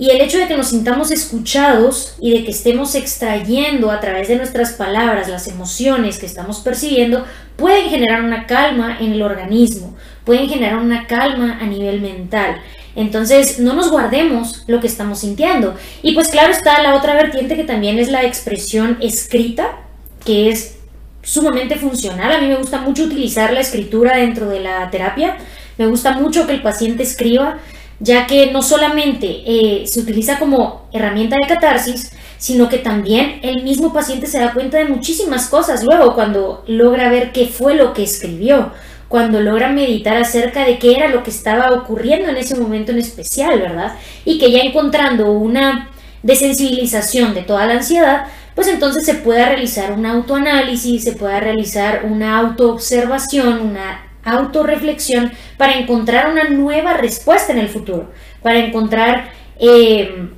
Y 0.00 0.10
el 0.10 0.20
hecho 0.20 0.38
de 0.38 0.46
que 0.46 0.56
nos 0.56 0.68
sintamos 0.68 1.10
escuchados 1.10 2.14
y 2.20 2.30
de 2.30 2.44
que 2.44 2.52
estemos 2.52 2.94
extrayendo 2.94 3.90
a 3.90 3.98
través 3.98 4.28
de 4.28 4.36
nuestras 4.36 4.74
palabras 4.74 5.28
las 5.28 5.48
emociones 5.48 6.18
que 6.18 6.26
estamos 6.26 6.60
percibiendo 6.60 7.24
pueden 7.56 7.90
generar 7.90 8.22
una 8.22 8.46
calma 8.46 8.96
en 9.00 9.12
el 9.12 9.22
organismo, 9.22 9.96
pueden 10.24 10.48
generar 10.48 10.78
una 10.78 11.08
calma 11.08 11.58
a 11.60 11.66
nivel 11.66 12.00
mental. 12.00 12.62
Entonces, 12.98 13.60
no 13.60 13.74
nos 13.74 13.92
guardemos 13.92 14.64
lo 14.66 14.80
que 14.80 14.88
estamos 14.88 15.20
sintiendo. 15.20 15.76
Y 16.02 16.14
pues 16.14 16.30
claro 16.30 16.50
está 16.50 16.82
la 16.82 16.96
otra 16.96 17.14
vertiente 17.14 17.54
que 17.54 17.62
también 17.62 17.96
es 18.00 18.10
la 18.10 18.24
expresión 18.24 18.98
escrita, 19.00 19.78
que 20.24 20.50
es 20.50 20.78
sumamente 21.22 21.76
funcional. 21.76 22.32
A 22.32 22.40
mí 22.40 22.48
me 22.48 22.56
gusta 22.56 22.80
mucho 22.80 23.04
utilizar 23.04 23.52
la 23.52 23.60
escritura 23.60 24.16
dentro 24.16 24.48
de 24.48 24.58
la 24.58 24.90
terapia. 24.90 25.36
Me 25.76 25.86
gusta 25.86 26.14
mucho 26.14 26.44
que 26.48 26.54
el 26.54 26.60
paciente 26.60 27.04
escriba, 27.04 27.58
ya 28.00 28.26
que 28.26 28.50
no 28.50 28.62
solamente 28.62 29.42
eh, 29.46 29.86
se 29.86 30.00
utiliza 30.00 30.40
como 30.40 30.88
herramienta 30.92 31.36
de 31.40 31.46
catarsis, 31.46 32.10
sino 32.36 32.68
que 32.68 32.78
también 32.78 33.38
el 33.44 33.62
mismo 33.62 33.92
paciente 33.92 34.26
se 34.26 34.40
da 34.40 34.52
cuenta 34.52 34.78
de 34.78 34.86
muchísimas 34.86 35.46
cosas 35.46 35.84
luego 35.84 36.14
cuando 36.14 36.64
logra 36.66 37.10
ver 37.10 37.30
qué 37.30 37.46
fue 37.46 37.76
lo 37.76 37.92
que 37.92 38.02
escribió 38.02 38.72
cuando 39.08 39.40
logra 39.40 39.70
meditar 39.70 40.16
acerca 40.18 40.64
de 40.64 40.78
qué 40.78 40.96
era 40.96 41.08
lo 41.08 41.22
que 41.22 41.30
estaba 41.30 41.72
ocurriendo 41.72 42.28
en 42.28 42.36
ese 42.36 42.56
momento 42.56 42.92
en 42.92 42.98
especial, 42.98 43.58
¿verdad? 43.58 43.94
Y 44.24 44.38
que 44.38 44.50
ya 44.50 44.60
encontrando 44.60 45.32
una 45.32 45.90
desensibilización 46.22 47.34
de 47.34 47.42
toda 47.42 47.66
la 47.66 47.74
ansiedad, 47.74 48.26
pues 48.54 48.68
entonces 48.68 49.06
se 49.06 49.14
pueda 49.14 49.48
realizar 49.48 49.92
un 49.92 50.04
autoanálisis, 50.04 51.04
se 51.04 51.12
pueda 51.12 51.40
realizar 51.40 52.04
una 52.04 52.38
autoobservación, 52.38 53.60
una 53.60 54.02
autorreflexión 54.24 55.32
para 55.56 55.74
encontrar 55.74 56.30
una 56.30 56.44
nueva 56.44 56.94
respuesta 56.94 57.52
en 57.52 57.58
el 57.58 57.68
futuro, 57.68 58.10
para 58.42 58.58
encontrar 58.58 59.30
eh, 59.58 60.28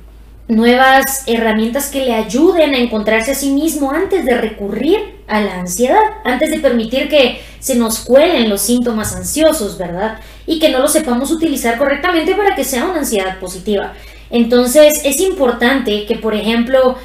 nuevas 0.51 1.23
herramientas 1.27 1.89
que 1.89 2.03
le 2.03 2.13
ayuden 2.13 2.73
a 2.73 2.77
encontrarse 2.77 3.31
a 3.31 3.35
sí 3.35 3.51
mismo 3.51 3.91
antes 3.91 4.25
de 4.25 4.37
recurrir 4.37 5.21
a 5.29 5.39
la 5.39 5.61
ansiedad, 5.61 6.01
antes 6.25 6.51
de 6.51 6.59
permitir 6.59 7.07
que 7.07 7.41
se 7.61 7.75
nos 7.75 7.99
cuelen 7.99 8.49
los 8.49 8.59
síntomas 8.61 9.15
ansiosos, 9.15 9.77
¿verdad? 9.77 10.19
Y 10.45 10.59
que 10.59 10.67
no 10.67 10.79
los 10.79 10.91
sepamos 10.91 11.31
utilizar 11.31 11.77
correctamente 11.77 12.35
para 12.35 12.53
que 12.53 12.65
sea 12.65 12.83
una 12.83 12.99
ansiedad 12.99 13.39
positiva. 13.39 13.93
Entonces 14.29 15.01
es 15.05 15.21
importante 15.21 16.05
que, 16.05 16.17
por 16.17 16.35
ejemplo, 16.35 16.97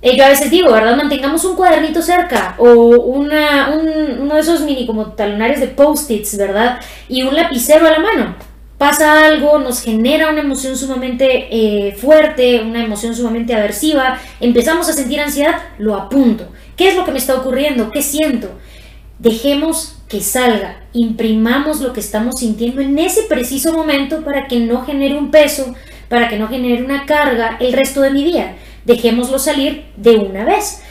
eh, 0.00 0.16
yo 0.16 0.24
a 0.24 0.30
veces 0.30 0.50
digo, 0.50 0.72
¿verdad? 0.72 0.96
Mantengamos 0.96 1.44
un 1.44 1.56
cuadernito 1.56 2.00
cerca 2.00 2.54
o 2.56 2.72
una, 2.72 3.70
uno 4.18 4.34
de 4.34 4.40
esos 4.40 4.62
mini 4.62 4.86
como 4.86 5.08
talonarios 5.08 5.60
de 5.60 5.66
post-its, 5.66 6.38
¿verdad? 6.38 6.80
Y 7.10 7.22
un 7.22 7.34
lapicero 7.34 7.86
a 7.86 7.90
la 7.90 7.98
mano 7.98 8.53
pasa 8.78 9.24
algo, 9.24 9.58
nos 9.58 9.80
genera 9.82 10.30
una 10.30 10.40
emoción 10.40 10.76
sumamente 10.76 11.48
eh, 11.50 11.94
fuerte, 11.94 12.60
una 12.60 12.84
emoción 12.84 13.14
sumamente 13.14 13.54
aversiva, 13.54 14.20
empezamos 14.40 14.88
a 14.88 14.92
sentir 14.92 15.20
ansiedad, 15.20 15.56
lo 15.78 15.94
apunto. 15.94 16.48
¿Qué 16.76 16.88
es 16.88 16.96
lo 16.96 17.04
que 17.04 17.12
me 17.12 17.18
está 17.18 17.36
ocurriendo? 17.36 17.90
¿Qué 17.90 18.02
siento? 18.02 18.50
Dejemos 19.18 19.96
que 20.08 20.20
salga, 20.20 20.82
imprimamos 20.92 21.80
lo 21.80 21.92
que 21.92 22.00
estamos 22.00 22.36
sintiendo 22.40 22.80
en 22.80 22.98
ese 22.98 23.22
preciso 23.22 23.72
momento 23.72 24.22
para 24.24 24.48
que 24.48 24.60
no 24.60 24.84
genere 24.84 25.16
un 25.16 25.30
peso, 25.30 25.74
para 26.08 26.28
que 26.28 26.38
no 26.38 26.48
genere 26.48 26.84
una 26.84 27.06
carga 27.06 27.56
el 27.60 27.72
resto 27.72 28.00
de 28.00 28.10
mi 28.10 28.24
día. 28.24 28.56
Dejémoslo 28.84 29.38
salir 29.38 29.86
de 29.96 30.16
una 30.16 30.44
vez. 30.44 30.82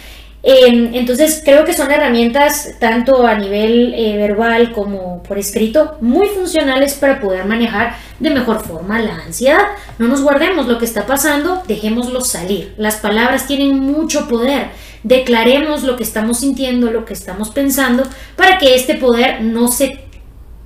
Em, 0.46 0.94
entonces 0.94 1.42
creo 1.44 1.64
que 1.64 1.74
son 1.74 1.90
herramientas 1.90 2.72
tanto 2.78 3.26
a 3.26 3.36
nivel 3.36 3.94
eh, 3.96 4.18
verbal 4.18 4.74
como 4.74 5.24
por 5.24 5.38
escrito 5.38 5.98
muy 6.02 6.28
funcionales 6.28 6.96
para 6.96 7.22
poder 7.22 7.46
manejar 7.46 7.96
de 8.20 8.30
mejor 8.30 8.62
forma 8.62 9.00
la 9.00 9.16
ansiedad. 9.26 9.64
No 10.00 10.10
nos 10.10 10.22
guardemos 10.22 10.68
lo 10.68 10.78
que 10.80 10.86
está 10.86 11.06
pasando, 11.06 11.64
dejémoslo 11.66 12.20
salir. 12.20 12.74
Las 12.78 12.98
palabras 12.98 13.48
tienen 13.48 13.80
mucho 13.80 14.28
poder. 14.28 14.72
Declaremos 15.04 15.84
lo 15.84 15.96
que 15.96 16.04
estamos 16.04 16.40
sintiendo, 16.40 16.92
lo 16.92 17.06
que 17.06 17.14
estamos 17.14 17.50
pensando, 17.50 18.04
para 18.36 18.58
que 18.58 18.76
este 18.76 18.96
poder 18.96 19.42
no 19.42 19.70
se, 19.70 20.02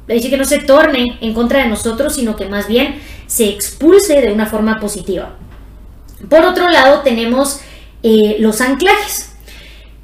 que 0.08 0.38
no 0.38 0.46
se 0.46 0.58
torne 0.58 1.20
en 1.22 1.36
contra 1.36 1.62
de 1.62 1.70
nosotros, 1.70 2.16
sino 2.16 2.36
que 2.36 2.48
más 2.48 2.68
bien 2.68 3.00
se 3.28 3.50
expulse 3.50 4.22
de 4.22 4.32
una 4.32 4.48
forma 4.48 4.80
positiva. 4.80 5.36
Por 6.30 6.46
otro 6.46 6.68
lado, 6.68 7.02
tenemos 7.02 7.62
eh, 8.02 8.38
los 8.40 8.62
anclajes. 8.62 9.37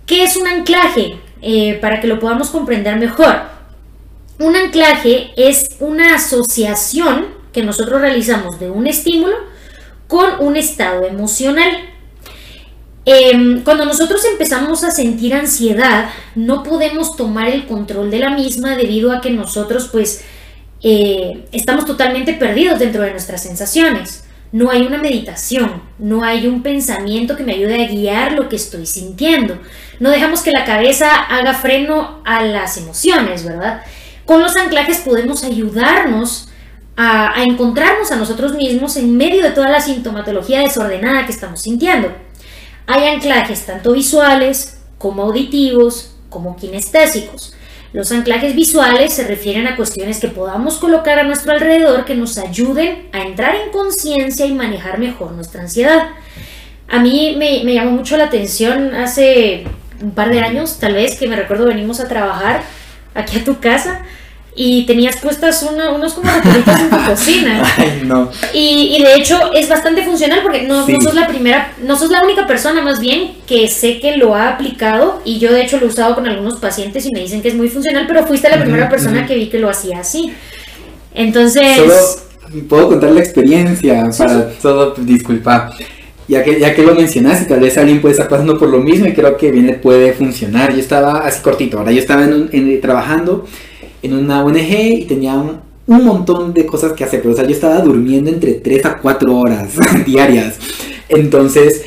¿Qué 0.05 0.23
es 0.23 0.35
un 0.35 0.47
anclaje? 0.47 1.19
Eh, 1.41 1.77
para 1.81 1.99
que 1.99 2.07
lo 2.07 2.19
podamos 2.19 2.49
comprender 2.49 2.97
mejor. 2.97 3.35
Un 4.39 4.55
anclaje 4.55 5.31
es 5.35 5.75
una 5.79 6.15
asociación 6.15 7.27
que 7.51 7.63
nosotros 7.63 8.01
realizamos 8.01 8.59
de 8.59 8.69
un 8.69 8.87
estímulo 8.87 9.35
con 10.07 10.39
un 10.39 10.55
estado 10.55 11.05
emocional. 11.05 11.69
Em, 13.05 13.61
cuando 13.63 13.83
nosotros 13.85 14.23
empezamos 14.25 14.83
a 14.85 14.91
sentir 14.91 15.33
ansiedad, 15.33 16.09
no 16.35 16.63
podemos 16.63 17.17
tomar 17.17 17.49
el 17.49 17.67
control 17.67 18.09
de 18.09 18.19
la 18.19 18.29
misma 18.29 18.77
debido 18.77 19.11
a 19.11 19.19
que 19.19 19.29
nosotros 19.29 19.89
pues 19.91 20.23
eh, 20.81 21.45
estamos 21.51 21.85
totalmente 21.85 22.33
perdidos 22.33 22.79
dentro 22.79 23.03
de 23.03 23.11
nuestras 23.11 23.43
sensaciones 23.43 24.23
no 24.53 24.69
hay 24.69 24.83
una 24.83 24.99
meditación, 24.99 25.81
no 25.97 26.23
hay 26.23 26.45
un 26.45 26.61
pensamiento 26.61 27.35
que 27.35 27.43
me 27.43 27.53
ayude 27.53 27.83
a 27.83 27.87
guiar 27.87 28.33
lo 28.33 28.49
que 28.49 28.55
estoy 28.55 28.85
sintiendo. 28.85 29.59
No 30.03 30.09
dejamos 30.09 30.41
que 30.41 30.51
la 30.51 30.65
cabeza 30.65 31.15
haga 31.15 31.53
freno 31.53 32.19
a 32.25 32.43
las 32.43 32.75
emociones, 32.75 33.45
¿verdad? 33.45 33.83
Con 34.25 34.41
los 34.41 34.53
anclajes 34.57 34.97
podemos 34.97 35.45
ayudarnos 35.45 36.49
a, 36.97 37.41
encontrarnos 37.41 38.11
a 38.11 38.17
nosotros 38.17 38.53
mismos 38.53 38.97
en 38.97 39.15
medio 39.15 39.41
de 39.41 39.51
toda 39.51 39.69
la 39.69 39.79
sintomatología 39.79 40.59
desordenada 40.59 41.25
que 41.25 41.31
estamos 41.31 41.61
sintiendo. 41.61 42.11
Hay 42.85 43.07
anclajes 43.07 43.65
tanto 43.65 43.93
visuales 43.93 44.81
como 44.97 45.23
auditivos 45.23 46.13
como 46.29 46.57
kinestésicos. 46.57 47.53
Los 47.93 48.11
anclajes 48.11 48.55
visuales 48.55 49.13
se 49.13 49.25
refieren 49.25 49.67
a 49.67 49.77
cuestiones 49.77 50.19
que 50.19 50.27
podamos 50.27 50.79
colocar 50.79 51.17
a 51.17 51.23
nuestro 51.23 51.53
alrededor 51.53 52.03
que 52.03 52.15
nos 52.15 52.37
ayuden 52.37 53.07
a 53.13 53.21
entrar 53.21 53.55
en 53.55 53.71
conciencia 53.71 54.45
y 54.45 54.53
manejar 54.53 54.99
mejor 54.99 55.31
nuestra 55.31 55.61
ansiedad. 55.61 56.09
A 56.89 56.99
mí 56.99 57.35
me, 57.37 57.63
llamó 57.73 57.91
mucho 57.91 58.17
la 58.17 58.25
atención 58.25 58.93
hace 58.93 59.63
un 60.03 60.11
par 60.11 60.29
de 60.29 60.41
años, 60.41 60.77
tal 60.79 60.93
vez, 60.93 61.15
que 61.17 61.27
me 61.27 61.35
recuerdo 61.35 61.65
venimos 61.65 61.99
a 61.99 62.07
trabajar 62.07 62.61
aquí 63.15 63.37
a 63.37 63.43
tu 63.43 63.59
casa 63.59 64.01
y 64.55 64.85
tenías 64.85 65.17
puestas 65.17 65.63
unos 65.63 66.13
como 66.13 66.29
rotulitos 66.29 66.79
en 66.79 66.89
tu 66.89 67.05
cocina. 67.09 67.63
Ay, 67.77 68.03
no. 68.05 68.29
Y, 68.53 68.95
y, 68.97 69.03
de 69.03 69.15
hecho 69.15 69.51
es 69.53 69.67
bastante 69.67 70.03
funcional 70.03 70.41
porque 70.43 70.63
no, 70.63 70.87
no, 70.87 71.01
sos 71.01 71.15
la 71.15 71.27
primera, 71.27 71.71
no 71.81 71.97
sos 71.97 72.11
la 72.11 72.23
única 72.23 72.45
persona 72.45 72.81
más 72.81 72.99
bien 72.99 73.35
que 73.47 73.67
sé 73.67 73.99
que 73.99 74.17
lo 74.17 74.35
ha 74.35 74.49
aplicado 74.49 75.21
y 75.25 75.39
yo 75.39 75.51
de 75.51 75.63
hecho 75.63 75.79
lo 75.79 75.87
he 75.87 75.89
usado 75.89 76.13
con 76.15 76.27
algunos 76.27 76.59
pacientes 76.59 77.05
y 77.05 77.11
me 77.11 77.21
dicen 77.21 77.41
que 77.41 77.47
es 77.47 77.55
muy 77.55 77.69
funcional, 77.69 78.05
pero 78.07 78.27
fuiste 78.27 78.49
la 78.49 78.61
primera 78.61 78.89
persona 78.89 79.25
que 79.25 79.35
vi 79.35 79.47
que 79.47 79.59
lo 79.59 79.69
hacía 79.69 79.99
así. 79.99 80.33
Entonces... 81.15 81.77
Solo 81.77 82.63
puedo 82.67 82.89
contar 82.89 83.11
la 83.11 83.21
experiencia 83.21 84.09
para 84.17 84.51
todo, 84.51 84.93
disculpa. 84.97 85.71
Ya 86.27 86.43
que, 86.43 86.59
ya 86.59 86.73
que 86.73 86.83
lo 86.83 86.95
mencionaste, 86.95 87.45
tal 87.45 87.59
vez 87.59 87.77
alguien 87.77 87.99
puede 87.99 88.13
estar 88.13 88.29
pasando 88.29 88.57
por 88.57 88.69
lo 88.69 88.79
mismo 88.79 89.07
y 89.07 89.13
creo 89.13 89.35
que 89.37 89.51
bien 89.51 89.79
puede 89.81 90.13
funcionar. 90.13 90.73
Yo 90.73 90.79
estaba 90.79 91.19
así 91.19 91.41
cortito, 91.41 91.79
ahora 91.79 91.91
yo 91.91 91.99
estaba 91.99 92.23
en, 92.23 92.81
trabajando 92.81 93.45
en 94.01 94.13
una 94.13 94.43
ONG 94.43 94.99
y 94.99 95.05
tenía 95.05 95.35
un, 95.35 95.61
montón 95.85 96.53
de 96.53 96.65
cosas 96.65 96.93
que 96.93 97.03
hacer, 97.03 97.21
pero 97.21 97.35
yo 97.35 97.43
estaba 97.43 97.79
durmiendo 97.79 98.29
entre 98.29 98.53
3 98.53 98.85
a 98.85 98.97
4 98.97 99.35
horas 99.35 99.73
diarias. 100.05 100.57
Entonces, 101.09 101.83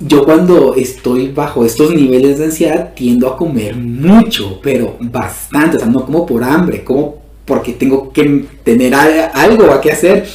yo 0.00 0.24
cuando 0.24 0.74
estoy 0.74 1.28
bajo 1.28 1.64
estos 1.64 1.94
niveles 1.94 2.38
de 2.38 2.46
ansiedad 2.46 2.92
tiendo 2.94 3.28
a 3.28 3.36
comer 3.36 3.76
mucho, 3.76 4.60
pero 4.62 4.96
bastante, 5.00 5.76
o 5.76 5.80
sea, 5.80 5.88
no 5.88 6.06
como 6.06 6.24
por 6.24 6.42
hambre, 6.42 6.84
como 6.84 7.18
porque 7.44 7.72
tengo 7.72 8.12
que 8.12 8.44
tener 8.62 8.94
algo 8.94 9.72
a 9.72 9.80
que 9.80 9.90
hacer. 9.90 10.26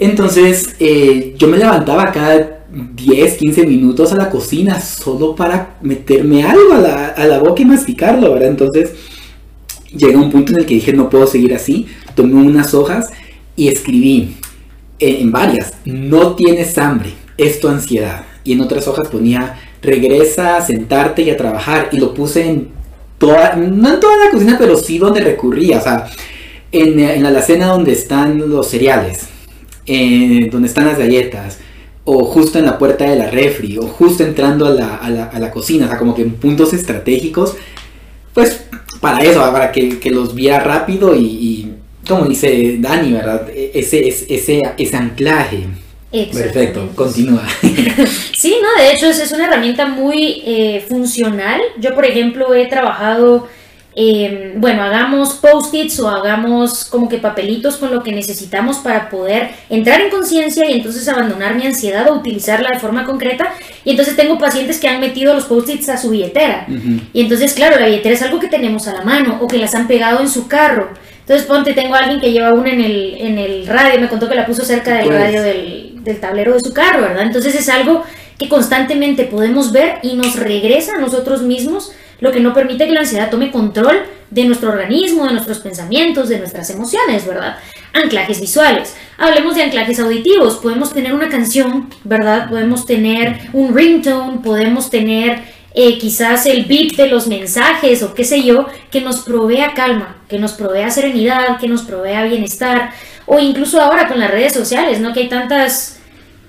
Entonces, 0.00 0.74
eh, 0.80 1.34
yo 1.38 1.46
me 1.46 1.58
levantaba 1.58 2.10
cada 2.10 2.64
10, 2.72 3.34
15 3.34 3.66
minutos 3.66 4.12
a 4.12 4.16
la 4.16 4.30
cocina 4.30 4.80
solo 4.80 5.36
para 5.36 5.76
meterme 5.80 6.42
algo 6.42 6.72
a 6.72 6.78
la, 6.78 7.06
a 7.08 7.26
la 7.26 7.38
boca 7.38 7.62
y 7.62 7.66
masticarlo, 7.66 8.32
¿verdad? 8.32 8.48
Entonces, 8.48 8.92
Llega 9.96 10.18
un 10.18 10.30
punto 10.30 10.52
en 10.52 10.58
el 10.60 10.66
que 10.66 10.74
dije 10.74 10.92
no 10.92 11.10
puedo 11.10 11.26
seguir 11.26 11.54
así, 11.54 11.86
tomé 12.14 12.34
unas 12.34 12.74
hojas 12.74 13.10
y 13.56 13.68
escribí 13.68 14.36
en 15.00 15.32
varias, 15.32 15.74
no 15.84 16.36
tienes 16.36 16.78
hambre, 16.78 17.10
es 17.36 17.58
tu 17.58 17.68
ansiedad. 17.68 18.24
Y 18.44 18.52
en 18.52 18.60
otras 18.60 18.86
hojas 18.86 19.08
ponía 19.08 19.58
regresa 19.82 20.56
a 20.56 20.62
sentarte 20.62 21.22
y 21.22 21.30
a 21.30 21.36
trabajar 21.36 21.88
y 21.90 21.98
lo 21.98 22.14
puse 22.14 22.46
en 22.46 22.68
toda, 23.18 23.56
no 23.56 23.94
en 23.94 24.00
toda 24.00 24.24
la 24.24 24.30
cocina, 24.30 24.56
pero 24.58 24.76
sí 24.76 24.98
donde 24.98 25.20
recurría, 25.20 25.78
o 25.78 25.82
sea, 25.82 26.06
en, 26.70 27.22
la 27.22 27.28
alacena 27.28 27.66
donde 27.66 27.92
están 27.92 28.48
los 28.48 28.68
cereales, 28.68 29.28
donde 29.86 30.68
están 30.68 30.86
las 30.86 30.98
galletas, 30.98 31.58
o 32.04 32.24
justo 32.24 32.58
en 32.58 32.66
la 32.66 32.78
puerta 32.78 33.04
de 33.04 33.16
la 33.16 33.30
refri, 33.30 33.78
o 33.78 33.82
justo 33.82 34.24
entrando 34.24 34.66
a 34.66 34.70
la, 34.70 34.96
a 34.96 35.10
la, 35.10 35.24
a 35.24 35.38
la 35.38 35.50
cocina, 35.50 35.86
o 35.86 35.88
sea, 35.88 35.98
como 35.98 36.14
que 36.14 36.22
en 36.22 36.32
puntos 36.32 36.72
estratégicos, 36.72 37.56
pues 38.34 38.64
para 39.00 39.22
eso, 39.24 39.40
para 39.52 39.72
que, 39.72 39.98
los 40.10 40.34
viera 40.34 40.60
rápido 40.60 41.16
y, 41.16 41.72
como 42.06 42.26
dice 42.26 42.76
Dani, 42.78 43.12
¿verdad? 43.12 43.48
E, 43.50 43.72
ese, 43.74 44.06
ese, 44.08 44.62
ese 44.76 44.96
anclaje. 44.96 45.66
Perfecto, 46.10 46.88
continúa. 46.94 47.46
sí, 48.36 48.56
no, 48.60 48.82
de 48.82 48.92
hecho 48.92 49.06
es, 49.06 49.32
una 49.32 49.46
herramienta 49.46 49.86
muy 49.86 50.42
eh, 50.44 50.84
funcional. 50.88 51.60
Yo, 51.78 51.94
por 51.94 52.04
ejemplo, 52.04 52.52
he 52.52 52.66
trabajado 52.66 53.48
Em, 53.96 54.60
bueno, 54.60 54.82
hagamos 54.82 55.34
post-its 55.34 55.98
o 55.98 56.08
hagamos 56.08 56.84
como 56.84 57.08
que 57.08 57.18
papelitos 57.18 57.76
con 57.76 57.90
lo 57.90 58.04
que 58.04 58.12
necesitamos 58.12 58.76
para 58.78 59.10
poder 59.10 59.50
entrar 59.68 60.00
en 60.00 60.10
conciencia 60.10 60.70
y 60.70 60.74
entonces 60.74 61.08
abandonar 61.08 61.56
mi 61.56 61.66
ansiedad 61.66 62.08
o 62.08 62.14
utilizarla 62.14 62.70
de 62.70 62.78
forma 62.78 63.04
concreta. 63.04 63.52
Y 63.84 63.90
entonces 63.90 64.14
tengo 64.14 64.38
pacientes 64.38 64.78
que 64.78 64.88
han 64.88 65.00
metido 65.00 65.34
los 65.34 65.44
post-its 65.44 65.88
a 65.88 65.96
su 65.96 66.10
billetera. 66.10 66.66
Y 67.12 67.20
entonces, 67.20 67.52
claro, 67.54 67.80
la 67.80 67.86
billetera 67.86 68.14
es 68.14 68.22
algo 68.22 68.38
que 68.38 68.48
tenemos 68.48 68.86
a 68.86 68.92
la 68.92 69.02
mano 69.02 69.38
o 69.40 69.48
que 69.48 69.58
las 69.58 69.74
han 69.74 69.88
pegado 69.88 70.20
en 70.20 70.28
su 70.28 70.46
carro. 70.46 70.90
Entonces, 71.20 71.46
ponte, 71.46 71.72
tengo 71.74 71.94
a 71.94 71.98
alguien 71.98 72.20
que 72.20 72.32
lleva 72.32 72.52
una 72.52 72.70
en 72.70 72.80
el, 72.80 73.14
en 73.18 73.38
el 73.38 73.66
radio, 73.66 74.00
me 74.00 74.08
contó 74.08 74.28
que 74.28 74.34
la 74.34 74.46
puso 74.46 74.64
cerca 74.64 74.94
del 74.94 75.06
pues. 75.06 75.18
radio 75.18 75.42
del, 75.42 76.02
del 76.02 76.18
tablero 76.20 76.54
de 76.54 76.60
su 76.60 76.72
carro, 76.72 77.02
¿verdad? 77.02 77.22
Entonces 77.22 77.54
es 77.54 77.68
algo 77.68 78.02
que 78.38 78.48
constantemente 78.48 79.24
podemos 79.24 79.70
ver 79.70 79.98
y 80.02 80.14
nos 80.14 80.36
regresa 80.36 80.96
a 80.96 80.98
nosotros 80.98 81.42
mismos 81.42 81.92
lo 82.20 82.32
que 82.32 82.40
no 82.40 82.54
permite 82.54 82.86
que 82.86 82.92
la 82.92 83.00
ansiedad 83.00 83.30
tome 83.30 83.50
control 83.50 84.02
de 84.30 84.44
nuestro 84.44 84.70
organismo, 84.70 85.26
de 85.26 85.32
nuestros 85.32 85.58
pensamientos, 85.58 86.28
de 86.28 86.38
nuestras 86.38 86.70
emociones, 86.70 87.26
¿verdad? 87.26 87.56
Anclajes 87.92 88.40
visuales. 88.40 88.94
Hablemos 89.18 89.56
de 89.56 89.64
anclajes 89.64 89.98
auditivos. 89.98 90.56
Podemos 90.56 90.92
tener 90.92 91.12
una 91.12 91.28
canción, 91.28 91.88
¿verdad? 92.04 92.48
Podemos 92.48 92.86
tener 92.86 93.48
un 93.52 93.74
ringtone, 93.74 94.38
podemos 94.38 94.88
tener 94.90 95.42
eh, 95.74 95.98
quizás 95.98 96.46
el 96.46 96.64
beat 96.66 96.92
de 96.96 97.08
los 97.08 97.26
mensajes 97.26 98.02
o 98.02 98.14
qué 98.14 98.24
sé 98.24 98.42
yo, 98.42 98.66
que 98.90 99.00
nos 99.00 99.20
provea 99.20 99.74
calma, 99.74 100.16
que 100.28 100.38
nos 100.38 100.52
provea 100.52 100.90
serenidad, 100.90 101.58
que 101.58 101.68
nos 101.68 101.82
provea 101.82 102.24
bienestar. 102.24 102.90
O 103.26 103.38
incluso 103.38 103.80
ahora 103.80 104.08
con 104.08 104.20
las 104.20 104.30
redes 104.30 104.52
sociales, 104.52 105.00
¿no? 105.00 105.12
Que 105.12 105.20
hay 105.20 105.28
tantas 105.28 106.00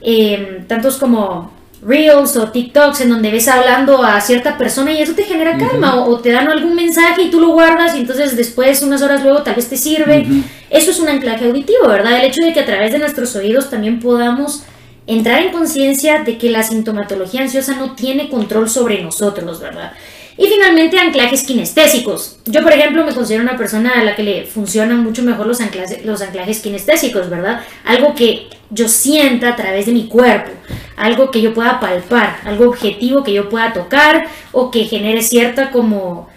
eh, 0.01 0.63
tantos 0.67 0.97
como 0.97 1.51
Reels 1.81 2.37
o 2.37 2.51
TikToks 2.51 3.01
en 3.01 3.09
donde 3.09 3.31
ves 3.31 3.47
hablando 3.47 4.03
a 4.03 4.21
cierta 4.21 4.57
persona 4.57 4.91
y 4.91 5.01
eso 5.01 5.13
te 5.13 5.23
genera 5.23 5.57
calma 5.57 6.05
o, 6.05 6.19
te 6.19 6.31
dan 6.31 6.47
algún 6.47 6.75
mensaje 6.75 7.23
y 7.23 7.31
tú 7.31 7.39
lo 7.39 7.49
guardas 7.49 7.95
y 7.95 8.01
entonces 8.01 8.37
después, 8.37 8.81
unas 8.83 9.01
horas 9.01 9.23
luego, 9.23 9.41
tal 9.41 9.55
vez 9.55 9.67
te 9.67 9.77
sirve. 9.77 10.27
Eso 10.69 10.91
es 10.91 10.99
un 10.99 11.09
anclaje 11.09 11.45
auditivo, 11.45 11.87
¿verdad? 11.87 12.19
El 12.19 12.27
hecho 12.27 12.45
de 12.45 12.53
que 12.53 12.59
a 12.59 12.65
través 12.65 12.91
de 12.91 12.99
nuestros 12.99 13.35
oídos 13.35 13.69
también 13.69 13.99
podamos 13.99 14.63
entrar 15.07 15.41
en 15.41 15.51
conciencia 15.51 16.23
de 16.23 16.37
que 16.37 16.49
la 16.49 16.63
sintomatología 16.63 17.41
ansiosa 17.41 17.75
no 17.75 17.95
tiene 17.95 18.29
control 18.29 18.69
sobre 18.69 19.01
nosotros, 19.01 19.59
¿verdad? 19.59 19.93
Y 20.37 20.47
finalmente, 20.47 20.99
anclajes 20.99 21.43
kinestésicos. 21.43 22.39
Yo, 22.45 22.63
por 22.63 22.71
ejemplo, 22.71 23.05
me 23.05 23.13
considero 23.13 23.43
una 23.43 23.57
persona 23.57 23.93
a 23.99 24.03
la 24.03 24.15
que 24.15 24.23
le 24.23 24.45
funcionan 24.45 25.03
mucho 25.03 25.23
mejor 25.23 25.45
los 25.47 25.61
anclajes, 25.61 26.05
los 26.05 26.21
anclajes 26.21 26.59
kinestésicos, 26.59 27.29
¿verdad? 27.29 27.61
Algo 27.85 28.15
que 28.15 28.47
yo 28.69 28.87
sienta 28.87 29.49
a 29.49 29.55
través 29.55 29.85
de 29.85 29.91
mi 29.91 30.07
cuerpo, 30.07 30.51
algo 30.95 31.31
que 31.31 31.41
yo 31.41 31.53
pueda 31.53 31.79
palpar, 31.79 32.37
algo 32.45 32.69
objetivo 32.69 33.23
que 33.23 33.33
yo 33.33 33.49
pueda 33.49 33.73
tocar 33.73 34.27
o 34.51 34.71
que 34.71 34.85
genere 34.85 35.21
cierta 35.21 35.71
como... 35.71 36.29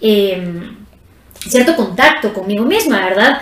Em, 0.00 0.76
cierto 1.46 1.76
contacto 1.76 2.32
conmigo 2.32 2.64
misma, 2.64 3.04
¿verdad? 3.04 3.40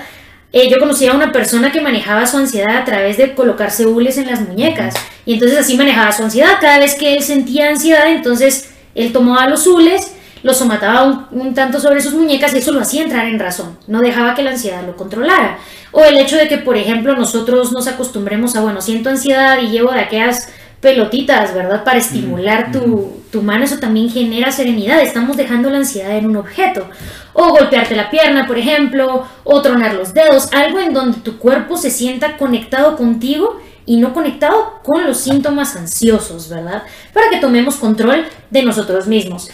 Eh, 0.53 0.69
yo 0.71 0.79
conocí 0.79 1.07
a 1.07 1.13
una 1.13 1.33
persona 1.33 1.73
que 1.73 1.81
manejaba 1.81 2.27
su 2.27 2.37
ansiedad 2.37 2.77
a 2.77 2.85
través 2.85 3.17
de 3.17 3.35
colocarse 3.35 3.87
hules 3.87 4.17
en 4.17 4.27
las 4.27 4.41
muñecas 4.41 4.95
y 5.25 5.35
entonces 5.35 5.59
así 5.59 5.77
manejaba 5.77 6.13
su 6.13 6.23
ansiedad. 6.23 6.59
Cada 6.61 6.79
vez 6.79 6.95
que 6.95 7.15
él 7.15 7.23
sentía 7.23 7.69
ansiedad, 7.69 8.11
entonces 8.11 8.71
él 8.97 9.13
tomaba 9.13 9.49
los 9.49 9.67
hules, 9.67 10.17
los 10.43 10.57
somataba 10.59 11.29
un, 11.31 11.55
tanto 11.55 11.81
sobre 11.81 12.01
sus 12.01 12.15
muñecas 12.15 12.55
y 12.55 12.59
eso 12.59 12.73
lo 12.73 12.81
hacía 12.81 13.03
entrar 13.03 13.27
en 13.27 13.39
razón, 13.39 13.79
no 13.87 14.01
dejaba 14.01 14.35
que 14.35 14.43
la 14.43 14.51
ansiedad 14.51 14.85
lo 14.87 14.97
controlara. 14.97 15.59
O 15.93 16.05
el 16.05 16.19
hecho 16.19 16.37
de 16.37 16.49
que, 16.49 16.59
por 16.59 16.77
ejemplo, 16.77 17.17
nosotros 17.17 17.73
nos 17.73 17.87
acostumbremos 17.87 18.57
a, 18.57 18.61
bueno, 18.61 18.81
siento 18.81 19.09
ansiedad 19.09 19.59
y 19.61 19.69
llevo 19.69 19.93
de 19.93 20.01
aquellas 20.01 20.49
pelotitas, 20.81 21.55
¿verdad? 21.55 21.85
Para 21.85 21.99
estimular 21.99 22.71
tu, 22.71 23.23
tu, 23.33 23.43
mano, 23.43 23.65
eso 23.65 23.79
también 23.79 24.11
genera 24.11 24.53
serenidad. 24.53 25.01
Estamos 25.01 25.37
dejando 25.37 25.71
la 25.71 25.79
ansiedad 25.79 26.17
en 26.17 26.27
un 26.27 26.37
objeto. 26.37 26.87
O 27.33 27.49
golpearte 27.49 27.97
la 27.97 28.11
pierna, 28.11 28.47
por 28.47 28.59
ejemplo, 28.59 29.27
o 29.43 29.63
tronar 29.63 29.95
los 29.95 30.15
dedos, 30.15 30.53
algo 30.53 30.79
en 30.79 30.93
donde 30.93 31.19
tu 31.21 31.39
cuerpo 31.39 31.77
se 31.77 31.91
sienta 31.91 32.37
conectado 32.37 32.97
contigo 32.97 33.61
y 33.87 33.97
no 33.97 34.13
conectado 34.13 34.81
con 34.83 35.07
los 35.07 35.19
síntomas 35.19 35.77
ansiosos, 35.77 36.49
¿verdad? 36.49 36.83
Para 37.15 37.31
que 37.31 37.39
tomemos 37.39 37.77
control 37.77 38.27
de 38.51 38.63
nosotros 38.63 39.07
mismos. 39.07 39.49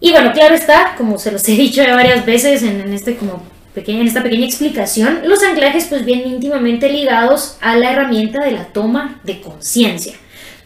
Y 0.00 0.10
bueno, 0.10 0.32
claro 0.32 0.54
está, 0.54 0.94
como 0.96 1.18
se 1.18 1.30
los 1.30 1.46
he 1.48 1.52
dicho 1.56 1.82
ya 1.82 1.94
varias 1.94 2.26
veces 2.26 2.62
en, 2.62 2.92
este 2.92 3.16
como 3.16 3.42
pequeña, 3.74 4.00
en 4.00 4.08
esta 4.08 4.22
pequeña 4.22 4.46
explicación, 4.46 5.20
los 5.24 5.42
anclajes 5.42 5.86
pues 5.86 6.04
vienen 6.04 6.28
íntimamente 6.28 6.88
ligados 6.88 7.58
a 7.60 7.76
la 7.76 7.92
herramienta 7.92 8.42
de 8.42 8.52
la 8.52 8.64
toma 8.66 9.20
de 9.24 9.40
conciencia. 9.40 10.14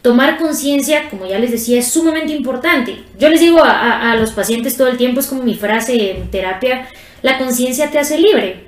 Tomar 0.01 0.39
conciencia, 0.39 1.11
como 1.11 1.27
ya 1.27 1.41
les 1.41 1.51
decía, 1.51 1.81
es 1.81 1.91
sumamente 1.91 2.33
importante. 2.33 3.03
Yo 3.19 3.29
les 3.29 3.41
digo 3.41 3.62
a, 3.62 4.12
a 4.12 4.14
los 4.14 4.31
pacientes 4.31 4.77
todo 4.77 4.87
el 4.87 4.97
tiempo, 4.97 5.19
es 5.19 5.27
como 5.27 5.43
mi 5.43 5.57
frase 5.57 6.12
en 6.12 6.31
terapia, 6.31 6.89
la 7.23 7.37
conciencia 7.37 7.91
te 7.91 7.99
hace 7.99 8.16
libre. 8.16 8.68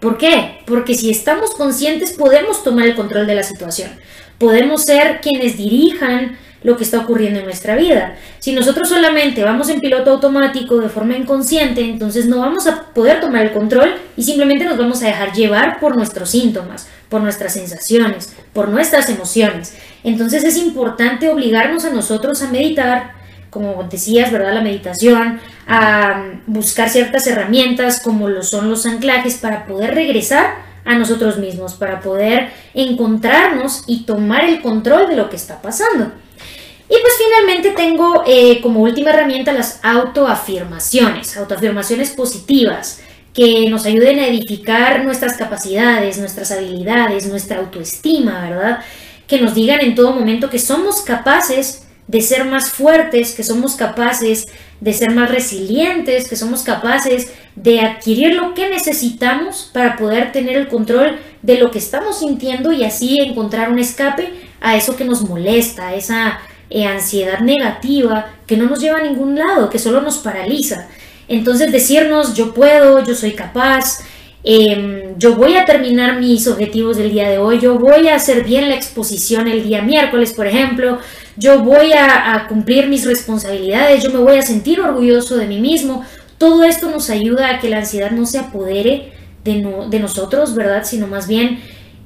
¿Por 0.00 0.16
qué? 0.16 0.62
Porque 0.66 0.94
si 0.94 1.10
estamos 1.10 1.50
conscientes 1.52 2.12
podemos 2.12 2.64
tomar 2.64 2.86
el 2.86 2.96
control 2.96 3.26
de 3.26 3.34
la 3.34 3.42
situación. 3.42 3.90
Podemos 4.38 4.84
ser 4.84 5.20
quienes 5.20 5.58
dirijan 5.58 6.38
lo 6.62 6.76
que 6.76 6.84
está 6.84 7.00
ocurriendo 7.00 7.38
en 7.38 7.44
nuestra 7.44 7.76
vida. 7.76 8.16
Si 8.38 8.52
nosotros 8.52 8.88
solamente 8.88 9.44
vamos 9.44 9.68
en 9.68 9.80
piloto 9.80 10.10
automático 10.10 10.78
de 10.78 10.88
forma 10.88 11.16
inconsciente, 11.16 11.82
entonces 11.82 12.26
no 12.26 12.38
vamos 12.38 12.66
a 12.66 12.92
poder 12.92 13.20
tomar 13.20 13.42
el 13.42 13.52
control 13.52 13.94
y 14.16 14.22
simplemente 14.22 14.64
nos 14.64 14.78
vamos 14.78 15.02
a 15.02 15.06
dejar 15.06 15.32
llevar 15.32 15.80
por 15.80 15.96
nuestros 15.96 16.30
síntomas, 16.30 16.88
por 17.08 17.22
nuestras 17.22 17.54
sensaciones, 17.54 18.34
por 18.52 18.68
nuestras 18.68 19.08
emociones. 19.08 19.74
Entonces 20.04 20.44
es 20.44 20.56
importante 20.56 21.28
obligarnos 21.28 21.84
a 21.84 21.90
nosotros 21.90 22.42
a 22.42 22.50
meditar, 22.50 23.19
como 23.50 23.82
decías, 23.84 24.32
¿verdad? 24.32 24.54
La 24.54 24.62
meditación, 24.62 25.40
a 25.66 26.24
buscar 26.46 26.88
ciertas 26.88 27.26
herramientas 27.26 28.00
como 28.00 28.28
lo 28.28 28.42
son 28.42 28.70
los 28.70 28.86
anclajes 28.86 29.36
para 29.36 29.66
poder 29.66 29.94
regresar 29.94 30.70
a 30.84 30.94
nosotros 30.94 31.38
mismos, 31.38 31.74
para 31.74 32.00
poder 32.00 32.50
encontrarnos 32.74 33.84
y 33.86 34.04
tomar 34.04 34.44
el 34.44 34.62
control 34.62 35.08
de 35.08 35.16
lo 35.16 35.28
que 35.28 35.36
está 35.36 35.60
pasando. 35.60 36.12
Y 36.88 36.94
pues 37.00 37.12
finalmente 37.18 37.70
tengo 37.70 38.24
eh, 38.26 38.60
como 38.60 38.80
última 38.80 39.10
herramienta 39.10 39.52
las 39.52 39.78
autoafirmaciones, 39.84 41.36
autoafirmaciones 41.36 42.10
positivas 42.10 43.00
que 43.32 43.68
nos 43.70 43.86
ayuden 43.86 44.18
a 44.18 44.26
edificar 44.26 45.04
nuestras 45.04 45.36
capacidades, 45.36 46.18
nuestras 46.18 46.50
habilidades, 46.50 47.28
nuestra 47.28 47.58
autoestima, 47.60 48.40
¿verdad? 48.48 48.80
Que 49.28 49.40
nos 49.40 49.54
digan 49.54 49.80
en 49.80 49.94
todo 49.94 50.12
momento 50.12 50.50
que 50.50 50.58
somos 50.58 51.02
capaces 51.02 51.84
de 52.10 52.20
ser 52.22 52.44
más 52.44 52.70
fuertes, 52.70 53.34
que 53.36 53.44
somos 53.44 53.76
capaces 53.76 54.48
de 54.80 54.92
ser 54.92 55.12
más 55.12 55.30
resilientes, 55.30 56.28
que 56.28 56.34
somos 56.34 56.62
capaces 56.62 57.30
de 57.54 57.80
adquirir 57.80 58.34
lo 58.34 58.52
que 58.52 58.68
necesitamos 58.68 59.70
para 59.72 59.96
poder 59.96 60.32
tener 60.32 60.56
el 60.56 60.66
control 60.66 61.18
de 61.42 61.58
lo 61.58 61.70
que 61.70 61.78
estamos 61.78 62.18
sintiendo 62.18 62.72
y 62.72 62.82
así 62.82 63.20
encontrar 63.20 63.70
un 63.70 63.78
escape 63.78 64.28
a 64.60 64.76
eso 64.76 64.96
que 64.96 65.04
nos 65.04 65.22
molesta, 65.22 65.88
a 65.88 65.94
esa 65.94 66.40
eh, 66.68 66.84
ansiedad 66.84 67.38
negativa 67.40 68.32
que 68.44 68.56
no 68.56 68.68
nos 68.68 68.80
lleva 68.80 68.98
a 68.98 69.02
ningún 69.02 69.38
lado, 69.38 69.70
que 69.70 69.78
solo 69.78 70.00
nos 70.00 70.18
paraliza. 70.18 70.88
Entonces 71.28 71.70
decirnos 71.70 72.34
yo 72.34 72.52
puedo, 72.52 73.04
yo 73.04 73.14
soy 73.14 73.32
capaz, 73.34 74.00
Em, 74.42 75.18
yo 75.18 75.34
voy 75.36 75.56
a 75.56 75.66
terminar 75.66 76.18
mis 76.18 76.46
objetivos 76.48 76.96
del 76.96 77.12
día 77.12 77.28
de 77.28 77.36
hoy, 77.36 77.60
yo 77.60 77.78
voy 77.78 78.08
a 78.08 78.14
hacer 78.14 78.42
bien 78.42 78.70
la 78.70 78.74
exposición 78.74 79.48
el 79.48 79.62
día 79.62 79.82
miércoles, 79.82 80.32
por 80.32 80.46
ejemplo, 80.46 80.98
yo 81.36 81.62
voy 81.62 81.92
a, 81.92 82.46
cumplir 82.48 82.88
mis 82.88 83.04
responsabilidades, 83.06 84.02
yo 84.02 84.10
me 84.10 84.18
voy 84.18 84.38
a 84.38 84.42
sentir 84.42 84.80
orgulloso 84.80 85.36
de 85.36 85.46
mí 85.46 85.60
mismo. 85.60 86.04
Todo 86.38 86.64
esto 86.64 86.90
nos 86.90 87.10
ayuda 87.10 87.50
a 87.50 87.58
que 87.60 87.68
la 87.68 87.78
ansiedad 87.78 88.10
no 88.10 88.26
se 88.26 88.38
apodere 88.38 89.12
de, 89.44 90.00
nosotros, 90.00 90.54
¿verdad? 90.54 90.84
Sino 90.84 91.06
más 91.06 91.28
bien 91.28 91.60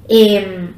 em, 0.09 0.75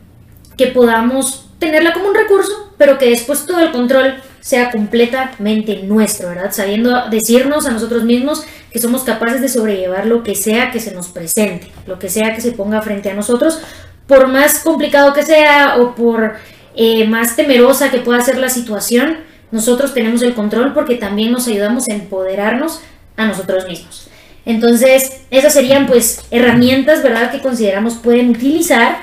que 0.57 0.69
podamos 0.69 1.49
tenerla 1.59 1.93
como 1.93 2.09
un 2.09 2.15
recurso, 2.15 2.73
pero 2.77 2.99
que 2.99 3.11
después 3.11 3.47
todo 3.47 3.61
el 3.61 3.73
control 3.73 4.15
sea 4.41 4.71
completamente 4.71 5.83
nuestro, 5.83 6.29
¿verdad? 6.29 6.53
Sabiendo 6.53 7.09
decirnos 7.11 7.67
a 7.67 7.73
nosotros 7.73 8.05
mismos 8.05 8.45
que 8.71 8.79
somos 8.79 9.03
capaces 9.03 9.41
de 9.41 9.49
sobrellevar 9.49 10.07
lo 10.07 10.23
que 10.23 10.35
sea 10.35 10.71
que 10.71 10.79
se 10.79 10.95
nos 10.95 11.09
presente, 11.09 11.73
lo 11.87 11.99
que 11.99 12.09
sea 12.09 12.35
que 12.35 12.41
se 12.41 12.53
ponga 12.53 12.81
frente 12.81 13.11
a 13.11 13.15
nosotros, 13.15 13.59
por 14.07 14.29
más 14.29 14.61
complicado 14.61 15.13
que 15.13 15.25
sea 15.25 15.79
o 15.79 15.95
por 15.95 16.35
eh, 16.77 17.07
más 17.07 17.37
temerosa 17.37 17.91
que 17.91 17.99
pueda 17.99 18.21
ser 18.21 18.39
la 18.39 18.49
situación, 18.51 19.19
nosotros 19.51 19.95
tenemos 19.95 20.23
el 20.23 20.35
control 20.35 20.75
porque 20.75 20.97
también 20.97 21.33
nos 21.33 21.49
ayudamos 21.49 21.89
a 21.89 21.95
empoderarnos 21.95 22.81
a 23.17 23.27
nosotros 23.27 23.67
mismos. 23.67 24.09
Entonces, 24.45 25.23
esas 25.31 25.53
serían 25.53 25.87
pues 25.87 26.23
herramientas, 26.31 27.03
¿verdad?, 27.03 27.33
que 27.33 27.41
consideramos 27.41 27.95
pueden 27.95 28.31
utilizar 28.31 28.99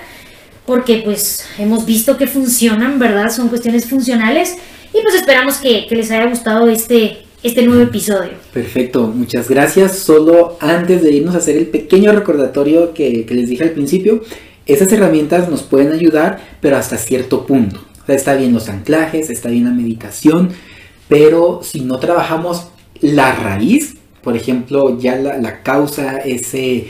porque 0.65 1.01
pues 1.03 1.45
hemos 1.57 1.85
visto 1.85 2.17
que 2.17 2.27
funcionan, 2.27 2.97
¿verdad? 2.99 3.29
Son 3.29 3.49
cuestiones 3.49 3.85
funcionales 3.85 4.55
y 4.93 5.01
pues 5.01 5.15
esperamos 5.15 5.57
que, 5.57 5.87
les 5.89 6.11
haya 6.11 6.27
gustado 6.27 6.69
este, 6.69 7.23
este 7.41 7.63
nuevo 7.63 7.81
episodio. 7.83 8.31
Perfecto, 8.53 9.07
muchas 9.07 9.49
gracias. 9.49 9.97
Solo 9.99 10.57
antes 10.61 11.03
de 11.03 11.11
irnos 11.11 11.35
a 11.35 11.39
hacer 11.39 11.57
el 11.57 11.67
pequeño 11.67 12.11
recordatorio 12.11 12.93
que, 12.93 13.25
les 13.29 13.49
dije 13.49 13.63
al 13.63 13.71
principio, 13.71 14.23
esas 14.65 14.91
herramientas 14.91 15.49
nos 15.49 15.63
pueden 15.63 15.91
ayudar, 15.91 16.39
pero 16.61 16.77
hasta 16.77 16.97
cierto 16.97 17.45
punto. 17.45 17.81
Está 18.07 18.35
bien 18.35 18.53
los 18.53 18.69
anclajes, 18.69 19.29
está 19.29 19.49
bien 19.49 19.65
la 19.65 19.71
meditación, 19.71 20.49
pero 21.07 21.61
si 21.63 21.81
no 21.81 21.99
trabajamos 21.99 22.67
la 23.01 23.33
raíz, 23.33 23.95
por 24.21 24.35
ejemplo, 24.35 24.97
ya 24.99 25.15
la, 25.15 25.63
causa, 25.63 26.17
ese, 26.19 26.87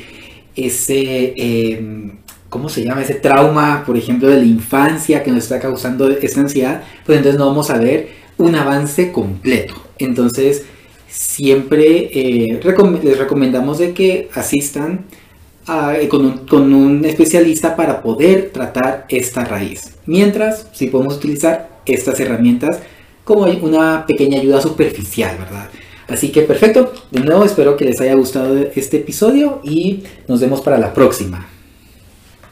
ese 0.55 1.34
em, 1.36 2.17
¿cómo 2.53 2.69
se 2.69 2.84
llama? 2.84 3.01
Ese 3.01 3.15
trauma, 3.15 3.84
por 3.84 3.97
ejemplo, 3.97 4.30
de 4.30 4.38
la 4.38 4.45
infancia 4.45 5.24
que 5.24 5.32
nos 5.32 5.43
está 5.45 5.59
causando 5.59 6.07
esta 6.09 6.41
ansiedad, 6.41 6.84
pues 7.03 7.17
entonces 7.17 7.39
no 7.39 7.47
vamos 7.47 7.71
a 7.71 7.80
ver 7.80 8.09
un 8.38 8.53
avance 8.53 9.11
completo. 9.11 9.74
Entonces, 9.97 10.63
siempre 11.07 12.09
eh, 12.13 12.59
les 13.03 13.17
recomendamos 13.17 13.80
de 13.80 13.93
que 13.93 14.30
asistan 14.36 15.05
eh, 15.68 16.07
con, 16.09 16.26
un, 16.26 16.38
con, 16.39 16.74
un, 16.74 17.05
especialista 17.05 17.76
para 17.76 18.01
poder 18.01 18.51
tratar 18.51 19.05
esta 19.09 19.45
raíz. 19.45 19.95
Mientras, 20.05 20.68
si 20.74 20.88
podemos 20.88 21.18
utilizar 21.18 21.82
estas 21.86 22.20
herramientas 22.20 22.80
como 23.24 23.43
una 23.43 24.05
pequeña 24.05 24.39
ayuda 24.39 24.61
superficial, 24.61 25.38
¿verdad? 25.38 25.70
Así 26.07 26.32
que 26.32 26.41
perfecto, 26.41 26.93
de 27.11 27.22
nuevo 27.22 27.45
espero 27.45 27.78
que 27.78 27.86
les 27.86 28.01
haya 28.01 28.14
gustado 28.14 28.57
este 28.76 28.97
episodio 28.97 29.61
y 29.64 30.03
nos 30.28 30.41
vemos 30.41 30.61
para 30.61 30.78
la 30.78 30.93
próxima. 30.93 31.47